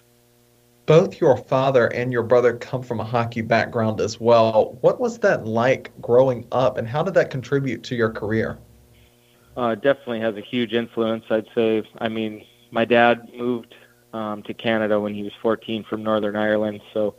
Both 0.86 1.22
your 1.22 1.38
father 1.38 1.88
and 1.88 2.12
your 2.12 2.24
brother 2.24 2.58
come 2.58 2.84
from 2.84 3.00
a 3.00 3.06
hockey 3.06 3.42
background 3.42 4.02
as 4.02 4.20
well. 4.20 4.78
What 4.82 5.00
was 5.00 5.18
that 5.20 5.46
like 5.46 5.92
growing 6.02 6.46
up, 6.52 6.78
and 6.78 6.88
how 6.88 7.04
did 7.04 7.14
that 7.14 7.30
contribute 7.30 7.84
to 7.84 7.96
your 7.96 8.10
career? 8.10 8.58
Uh, 9.56 9.76
definitely 9.76 10.20
has 10.20 10.36
a 10.36 10.42
huge 10.42 10.74
influence. 10.74 11.24
I'd 11.30 11.48
say. 11.56 11.84
I 12.00 12.10
mean, 12.10 12.46
my 12.72 12.84
dad 12.84 13.30
moved 13.34 13.76
um, 14.12 14.44
to 14.44 14.54
Canada 14.54 15.00
when 15.00 15.14
he 15.14 15.24
was 15.24 15.32
14 15.42 15.86
from 15.86 16.04
Northern 16.04 16.36
Ireland, 16.36 16.82
so 16.94 17.16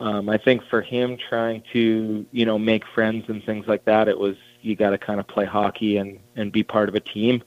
um, 0.00 0.28
I 0.28 0.38
think 0.38 0.62
for 0.68 0.80
him 0.80 1.16
trying 1.16 1.62
to 1.72 2.26
you 2.30 2.46
know 2.46 2.58
make 2.58 2.84
friends 2.86 3.24
and 3.28 3.42
things 3.42 3.66
like 3.66 3.84
that, 3.86 4.08
it 4.08 4.18
was 4.18 4.36
you 4.60 4.76
got 4.76 4.90
to 4.90 4.98
kind 4.98 5.18
of 5.18 5.26
play 5.26 5.44
hockey 5.44 5.96
and 5.96 6.20
and 6.36 6.52
be 6.52 6.62
part 6.62 6.88
of 6.88 6.94
a 6.94 7.00
team. 7.00 7.42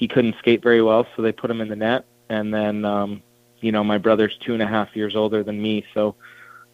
He 0.00 0.08
couldn't 0.08 0.36
skate 0.38 0.62
very 0.62 0.82
well, 0.82 1.06
so 1.14 1.20
they 1.22 1.30
put 1.32 1.50
him 1.50 1.60
in 1.60 1.68
the 1.68 1.76
net, 1.76 2.06
and 2.28 2.52
then 2.52 2.84
um, 2.84 3.22
you 3.60 3.70
know 3.70 3.84
my 3.84 3.98
brother's 3.98 4.36
two 4.38 4.54
and 4.54 4.62
a 4.62 4.66
half 4.66 4.96
years 4.96 5.14
older 5.14 5.42
than 5.42 5.60
me, 5.60 5.84
so 5.92 6.14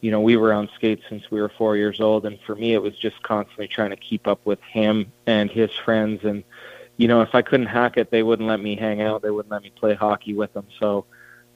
you 0.01 0.13
know 0.13 0.21
we 0.21 0.37
were 0.37 0.53
on 0.53 0.71
skates 0.77 1.03
since 1.09 1.29
we 1.31 1.41
were 1.41 1.49
four 1.49 1.77
years 1.77 2.01
old, 2.01 2.25
and 2.25 2.39
for 2.47 2.55
me 2.55 2.73
it 2.73 2.83
was 2.83 2.97
just 2.97 3.21
constantly 3.23 3.67
trying 3.67 3.91
to 3.91 3.97
keep 3.97 4.29
up 4.29 4.41
with 4.45 4.63
him 4.63 5.11
and 5.27 5.51
his 5.51 5.73
friends 5.73 6.25
and 6.25 6.45
you 6.97 7.09
know, 7.09 7.21
if 7.21 7.35
I 7.35 7.43
couldn't 7.43 7.67
hack 7.67 7.97
it, 7.97 8.11
they 8.11 8.23
wouldn't 8.23 8.49
let 8.49 8.61
me 8.61 8.77
hang 8.77 9.03
out. 9.03 9.23
They 9.23 9.31
wouldn't 9.31 9.53
let 9.53 9.63
me 9.63 9.71
play 9.71 9.95
hockey 9.95 10.33
with 10.33 10.53
them. 10.55 10.67
So, 10.79 11.05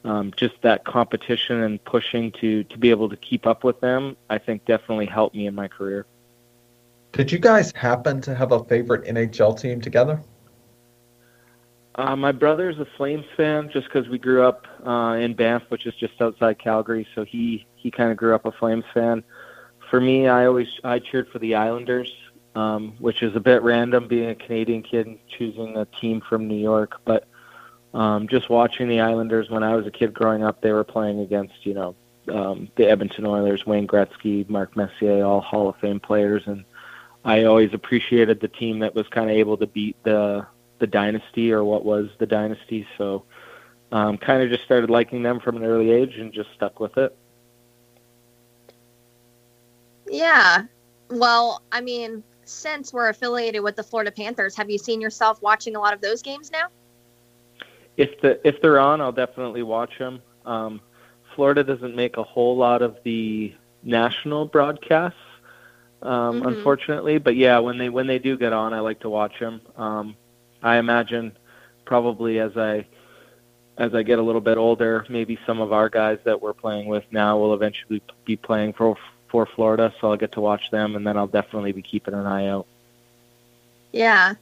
um, 0.05 0.33
just 0.37 0.61
that 0.63 0.85
competition 0.85 1.63
and 1.63 1.83
pushing 1.85 2.33
to 2.33 2.65
to 2.65 2.79
be 2.79 2.91
able 2.91 3.09
to 3.09 3.17
keep 3.17 3.47
up 3.47 3.65
with 3.65 3.81
them, 3.81 4.17
I 4.29 4.39
think 4.39 4.65
definitely 4.65 5.07
helped 5.07 5.35
me 5.35 5.47
in 5.47 5.55
my 5.55 5.69
career. 5.69 6.07
Did 7.13 7.33
you 7.33 7.39
guys 7.39 7.73
happen 7.73 8.21
to 8.23 8.35
have 8.35 8.53
a 8.53 8.65
favorite 8.65 9.05
NHL 9.05 9.59
team 9.59 9.81
together? 9.81 10.21
Uh, 11.97 12.17
my 12.17 12.33
brother's 12.33 12.79
a 12.79 12.87
Flames 12.97 13.27
fan 13.37 13.71
just 13.71 13.87
because 13.87 14.09
we 14.09 14.19
grew 14.19 14.43
up 14.43 14.67
uh, 14.87 15.17
in 15.21 15.35
Banff, 15.35 15.65
which 15.69 15.87
is 15.87 15.95
just 15.95 16.21
outside 16.21 16.59
Calgary. 16.59 17.07
So 17.15 17.25
he 17.25 17.67
he 17.77 17.91
kind 17.91 18.11
of 18.11 18.17
grew 18.17 18.35
up 18.35 18.45
a 18.47 18.53
Flames 18.53 18.85
fan. 18.95 19.25
For 19.91 20.01
me, 20.01 20.29
I 20.29 20.47
always 20.47 20.69
I 20.85 21.01
cheered 21.01 21.29
for 21.29 21.41
the 21.41 21.57
Islanders 21.57 22.13
um, 22.55 22.95
which 22.99 23.23
is 23.23 23.37
a 23.37 23.41
bit 23.41 23.63
random 23.63 24.09
being 24.09 24.31
a 24.31 24.35
Canadian 24.35 24.83
kid 24.83 25.07
and 25.07 25.19
choosing 25.29 25.77
a 25.77 25.85
team 25.85 26.21
from 26.21 26.49
New 26.49 26.59
York. 26.59 27.01
But 27.05 27.27
um, 27.95 28.29
just 28.29 28.51
watching 28.51 28.89
the 28.89 29.01
Islanders 29.01 29.51
when 29.51 29.63
I 29.63 29.77
was 29.77 29.87
a 29.87 29.91
kid 29.91 30.13
growing 30.13 30.43
up, 30.43 30.61
they 30.61 30.73
were 30.73 30.85
playing 30.85 31.21
against, 31.21 31.65
you 31.65 31.75
know, 31.75 31.95
um, 32.29 32.69
the 32.77 32.89
Edmonton 32.89 33.27
Oilers, 33.27 33.67
Wayne 33.67 33.87
Gretzky, 33.87 34.49
Mark 34.49 34.77
Messier, 34.77 35.25
all 35.25 35.41
Hall 35.41 35.69
of 35.69 35.77
Fame 35.77 36.01
players. 36.01 36.43
And 36.47 36.65
I 37.25 37.45
always 37.45 37.73
appreciated 37.73 38.41
the 38.41 38.49
team 38.49 38.81
that 38.81 38.95
was 38.95 39.07
kind 39.09 39.31
of 39.31 39.37
able 39.37 39.57
to 39.57 39.67
beat 39.67 39.97
the 40.03 40.47
the 40.81 40.87
dynasty 40.87 41.53
or 41.53 41.63
what 41.63 41.85
was 41.85 42.09
the 42.19 42.27
dynasty. 42.27 42.87
So 42.99 43.25
um, 43.93 44.19
kind 44.19 44.43
of 44.43 44.51
just 44.51 44.65
started 44.65 44.91
liking 44.91 45.23
them 45.23 45.41
from 45.41 45.57
an 45.57 45.65
early 45.65 45.91
age 45.91 46.17
and 46.17 46.33
just 46.33 46.53
stuck 46.55 46.81
with 46.81 46.97
it. 46.97 47.17
Yeah. 50.09 50.65
Well, 51.09 51.63
I 51.71 51.81
mean, 51.81 52.23
since 52.45 52.93
we're 52.93 53.09
affiliated 53.09 53.63
with 53.63 53.77
the 53.77 53.83
Florida 53.83 54.11
Panthers, 54.11 54.57
have 54.57 54.69
you 54.69 54.79
seen 54.79 55.01
yourself 55.01 55.41
watching 55.41 55.77
a 55.77 55.81
lot 55.81 55.95
of 55.95 56.01
those 56.01 56.23
games 56.23 56.51
now? 56.51 56.67
If 57.97 58.21
the 58.21 58.41
if 58.47 58.61
they're 58.61 58.81
on, 58.81 59.01
I'll 59.01 59.13
definitely 59.13 59.63
watch 59.63 59.99
them. 59.99 60.23
Um, 60.47 60.81
Florida 61.35 61.63
doesn't 61.63 61.95
make 61.95 62.17
a 62.17 62.23
whole 62.23 62.57
lot 62.57 62.83
of 62.83 62.97
the 63.05 63.55
national 63.83 64.47
broadcasts, 64.47 65.19
um, 66.03 66.41
mm-hmm. 66.41 66.49
unfortunately. 66.49 67.19
But 67.19 67.37
yeah, 67.37 67.59
when 67.59 67.79
they 67.79 67.89
when 67.89 68.07
they 68.07 68.19
do 68.19 68.37
get 68.37 68.53
on, 68.53 68.73
I 68.73 68.81
like 68.81 69.01
to 69.01 69.09
watch 69.09 69.39
them. 69.39 69.61
Um, 69.77 70.17
I 70.63 70.77
imagine 70.77 71.33
probably 71.85 72.39
as 72.39 72.57
I 72.57 72.87
as 73.79 73.95
I 73.95 74.03
get 74.03 74.19
a 74.19 74.23
little 74.23 74.43
bit 74.43 74.59
older, 74.59 75.07
maybe 75.09 75.39
some 75.47 75.61
of 75.61 75.73
our 75.73 75.89
guys 75.89 76.19
that 76.25 76.43
we're 76.43 76.53
playing 76.53 76.87
with 76.87 77.05
now 77.11 77.39
will 77.39 77.55
eventually 77.55 78.03
be 78.25 78.37
playing 78.37 78.75
for 78.75 78.97
for 79.29 79.47
Florida, 79.47 79.93
so 80.01 80.11
I'll 80.11 80.17
get 80.17 80.33
to 80.33 80.41
watch 80.41 80.71
them, 80.71 80.97
and 80.97 81.07
then 81.07 81.17
I'll 81.17 81.27
definitely 81.27 81.73
be 81.73 81.83
keeping 81.83 82.15
an 82.15 82.27
eye 82.27 82.49
out. 82.49 82.67
Yeah. 83.93 84.35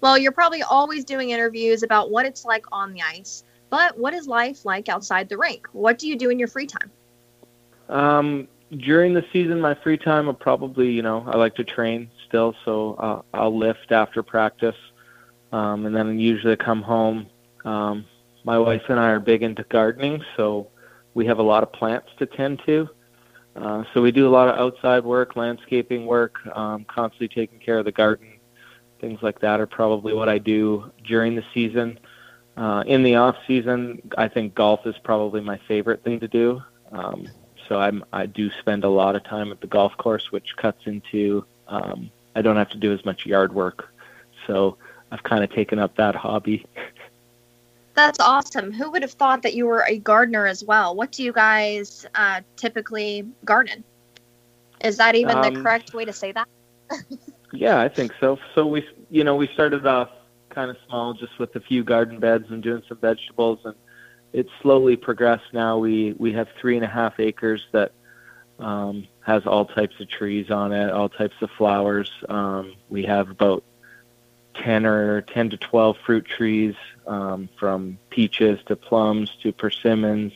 Well, 0.00 0.18
you're 0.18 0.32
probably 0.32 0.62
always 0.62 1.04
doing 1.04 1.30
interviews 1.30 1.82
about 1.82 2.10
what 2.10 2.26
it's 2.26 2.44
like 2.44 2.64
on 2.72 2.92
the 2.92 3.02
ice, 3.02 3.44
but 3.70 3.96
what 3.98 4.14
is 4.14 4.26
life 4.26 4.64
like 4.64 4.88
outside 4.88 5.28
the 5.28 5.36
rink? 5.36 5.68
What 5.72 5.98
do 5.98 6.08
you 6.08 6.16
do 6.16 6.30
in 6.30 6.38
your 6.38 6.48
free 6.48 6.66
time? 6.66 6.90
Um, 7.88 8.48
during 8.76 9.14
the 9.14 9.24
season, 9.32 9.60
my 9.60 9.74
free 9.74 9.98
time, 9.98 10.26
will 10.26 10.34
probably, 10.34 10.90
you 10.90 11.02
know, 11.02 11.24
I 11.26 11.36
like 11.36 11.54
to 11.56 11.64
train 11.64 12.10
still, 12.26 12.54
so 12.64 12.94
uh, 12.94 13.22
I'll 13.34 13.56
lift 13.56 13.92
after 13.92 14.22
practice, 14.22 14.76
um, 15.52 15.86
and 15.86 15.94
then 15.94 16.18
usually 16.18 16.56
come 16.56 16.82
home. 16.82 17.26
Um, 17.64 18.04
my 18.44 18.58
wife 18.58 18.82
and 18.88 18.98
I 18.98 19.10
are 19.10 19.20
big 19.20 19.42
into 19.42 19.62
gardening, 19.64 20.24
so 20.36 20.68
we 21.14 21.26
have 21.26 21.38
a 21.38 21.42
lot 21.42 21.62
of 21.62 21.72
plants 21.72 22.08
to 22.18 22.26
tend 22.26 22.62
to. 22.66 22.88
Uh, 23.54 23.84
so 23.92 24.00
we 24.00 24.10
do 24.10 24.26
a 24.26 24.30
lot 24.30 24.48
of 24.48 24.58
outside 24.58 25.04
work, 25.04 25.36
landscaping 25.36 26.06
work, 26.06 26.34
um, 26.56 26.84
constantly 26.84 27.28
taking 27.28 27.58
care 27.58 27.78
of 27.78 27.84
the 27.84 27.92
garden. 27.92 28.28
Things 29.00 29.20
like 29.22 29.40
that 29.40 29.60
are 29.60 29.66
probably 29.66 30.14
what 30.14 30.28
I 30.28 30.38
do 30.38 30.90
during 31.04 31.34
the 31.34 31.44
season. 31.52 31.98
Uh, 32.56 32.82
in 32.86 33.02
the 33.02 33.16
off 33.16 33.36
season, 33.46 34.00
I 34.16 34.28
think 34.28 34.54
golf 34.54 34.86
is 34.86 34.94
probably 35.02 35.40
my 35.40 35.58
favorite 35.68 36.02
thing 36.02 36.20
to 36.20 36.28
do. 36.28 36.62
Um, 36.92 37.26
so 37.68 37.78
I'm 37.78 38.04
I 38.12 38.26
do 38.26 38.50
spend 38.60 38.84
a 38.84 38.88
lot 38.88 39.16
of 39.16 39.24
time 39.24 39.50
at 39.50 39.60
the 39.60 39.66
golf 39.66 39.96
course, 39.96 40.30
which 40.30 40.56
cuts 40.56 40.86
into 40.86 41.44
um, 41.68 42.10
I 42.34 42.42
don't 42.42 42.56
have 42.56 42.70
to 42.70 42.78
do 42.78 42.92
as 42.92 43.04
much 43.04 43.26
yard 43.26 43.54
work. 43.54 43.92
So 44.46 44.76
I've 45.12 45.22
kind 45.22 45.44
of 45.44 45.50
taken 45.52 45.78
up 45.78 45.94
that 45.96 46.14
hobby. 46.14 46.64
That's 47.94 48.18
awesome. 48.18 48.72
Who 48.72 48.90
would 48.90 49.02
have 49.02 49.12
thought 49.12 49.42
that 49.42 49.54
you 49.54 49.66
were 49.66 49.84
a 49.86 49.98
gardener 49.98 50.46
as 50.46 50.64
well? 50.64 50.96
What 50.96 51.12
do 51.12 51.22
you 51.22 51.32
guys 51.32 52.06
uh, 52.14 52.40
typically 52.56 53.26
garden? 53.44 53.84
Is 54.80 54.96
that 54.96 55.14
even 55.14 55.36
um, 55.36 55.54
the 55.54 55.60
correct 55.60 55.92
way 55.92 56.06
to 56.06 56.12
say 56.14 56.32
that? 56.32 56.48
yeah, 57.52 57.78
I 57.78 57.88
think 57.88 58.14
so. 58.18 58.38
So 58.54 58.66
we, 58.66 58.88
you 59.10 59.22
know, 59.22 59.36
we 59.36 59.46
started 59.48 59.86
off 59.86 60.08
kind 60.48 60.70
of 60.70 60.78
small, 60.88 61.12
just 61.12 61.38
with 61.38 61.54
a 61.56 61.60
few 61.60 61.84
garden 61.84 62.18
beds 62.18 62.46
and 62.48 62.62
doing 62.62 62.82
some 62.88 62.96
vegetables, 62.96 63.58
and 63.66 63.74
it's 64.32 64.50
slowly 64.62 64.96
progressed. 64.96 65.52
Now 65.52 65.76
we 65.76 66.14
we 66.18 66.32
have 66.32 66.48
three 66.58 66.76
and 66.76 66.84
a 66.84 66.88
half 66.88 67.20
acres 67.20 67.66
that 67.72 67.92
um, 68.58 69.06
has 69.20 69.46
all 69.46 69.66
types 69.66 70.00
of 70.00 70.08
trees 70.08 70.50
on 70.50 70.72
it, 70.72 70.90
all 70.90 71.10
types 71.10 71.36
of 71.42 71.50
flowers. 71.58 72.10
Um, 72.30 72.74
we 72.88 73.04
have 73.04 73.28
about 73.28 73.62
10 74.54 74.86
or 74.86 75.22
10 75.22 75.50
to 75.50 75.56
12 75.56 75.96
fruit 76.04 76.24
trees 76.24 76.74
um, 77.06 77.48
from 77.58 77.98
peaches 78.10 78.60
to 78.66 78.76
plums 78.76 79.36
to 79.42 79.52
persimmons, 79.52 80.32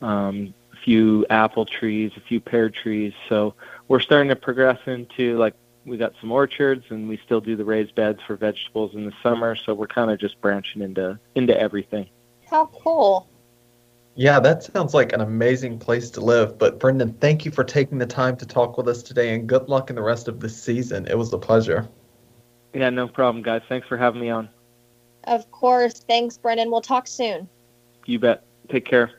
um, 0.00 0.54
a 0.72 0.76
few 0.76 1.26
apple 1.30 1.66
trees, 1.66 2.12
a 2.16 2.20
few 2.20 2.40
pear 2.40 2.70
trees. 2.70 3.12
So 3.28 3.54
we're 3.88 4.00
starting 4.00 4.28
to 4.28 4.36
progress 4.36 4.78
into 4.86 5.36
like 5.38 5.54
we 5.84 5.96
got 5.96 6.14
some 6.20 6.32
orchards 6.32 6.84
and 6.88 7.08
we 7.08 7.18
still 7.18 7.40
do 7.40 7.56
the 7.56 7.64
raised 7.64 7.94
beds 7.94 8.20
for 8.26 8.36
vegetables 8.36 8.94
in 8.94 9.04
the 9.04 9.12
summer. 9.22 9.54
So 9.56 9.74
we're 9.74 9.86
kind 9.86 10.10
of 10.10 10.18
just 10.18 10.40
branching 10.40 10.82
into 10.82 11.18
into 11.34 11.58
everything. 11.58 12.08
How 12.48 12.66
cool. 12.66 13.28
Yeah, 14.16 14.38
that 14.40 14.62
sounds 14.62 14.94
like 14.94 15.12
an 15.12 15.20
amazing 15.20 15.80
place 15.80 16.08
to 16.10 16.20
live. 16.20 16.56
But 16.56 16.78
Brendan, 16.78 17.14
thank 17.14 17.44
you 17.44 17.50
for 17.50 17.64
taking 17.64 17.98
the 17.98 18.06
time 18.06 18.36
to 18.36 18.46
talk 18.46 18.78
with 18.78 18.86
us 18.86 19.02
today 19.02 19.34
and 19.34 19.48
good 19.48 19.68
luck 19.68 19.90
in 19.90 19.96
the 19.96 20.02
rest 20.02 20.28
of 20.28 20.38
the 20.38 20.48
season. 20.48 21.08
It 21.08 21.18
was 21.18 21.32
a 21.32 21.38
pleasure. 21.38 21.88
Yeah, 22.74 22.90
no 22.90 23.08
problem, 23.08 23.42
guys. 23.42 23.62
Thanks 23.68 23.86
for 23.86 23.96
having 23.96 24.20
me 24.20 24.30
on. 24.30 24.48
Of 25.24 25.50
course. 25.50 25.94
Thanks, 26.00 26.36
Brendan. 26.36 26.70
We'll 26.70 26.80
talk 26.80 27.06
soon. 27.06 27.48
You 28.06 28.18
bet. 28.18 28.44
Take 28.68 28.84
care. 28.84 29.12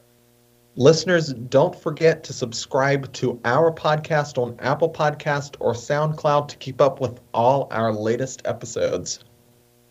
Listeners, 0.76 1.34
don't 1.34 1.74
forget 1.74 2.24
to 2.26 2.34
subscribe 2.34 3.12
to 3.14 3.40
our 3.46 3.72
podcast 3.72 4.38
on 4.38 4.58
Apple 4.60 4.90
Podcast 4.90 5.56
or 5.62 5.74
SoundCloud 5.74 6.50
to 6.50 6.58
keep 6.58 6.82
up 6.82 7.00
with 7.00 7.22
all 7.34 7.70
our 7.72 7.94
latest 7.94 8.42
episodes. 8.44 9.24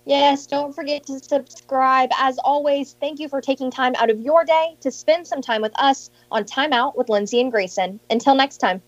Yes, 0.05 0.47
don't 0.47 0.75
forget 0.75 1.07
to 1.07 1.19
subscribe. 1.19 2.11
As 2.19 2.37
always, 2.39 2.97
thank 3.01 3.19
you 3.19 3.29
for 3.31 3.41
taking 3.41 3.71
time 3.71 3.95
out 3.97 4.11
of 4.11 4.21
your 4.21 4.45
day 4.45 4.77
to 4.81 4.91
spend 4.91 5.27
some 5.27 5.41
time 5.41 5.63
with 5.63 5.73
us 5.81 6.11
on 6.31 6.45
Time 6.45 6.75
Out 6.75 6.99
with 6.99 7.09
Lindsay 7.09 7.41
and 7.41 7.51
Grayson. 7.51 7.99
Until 8.11 8.35
next 8.35 8.59
time. 8.59 8.83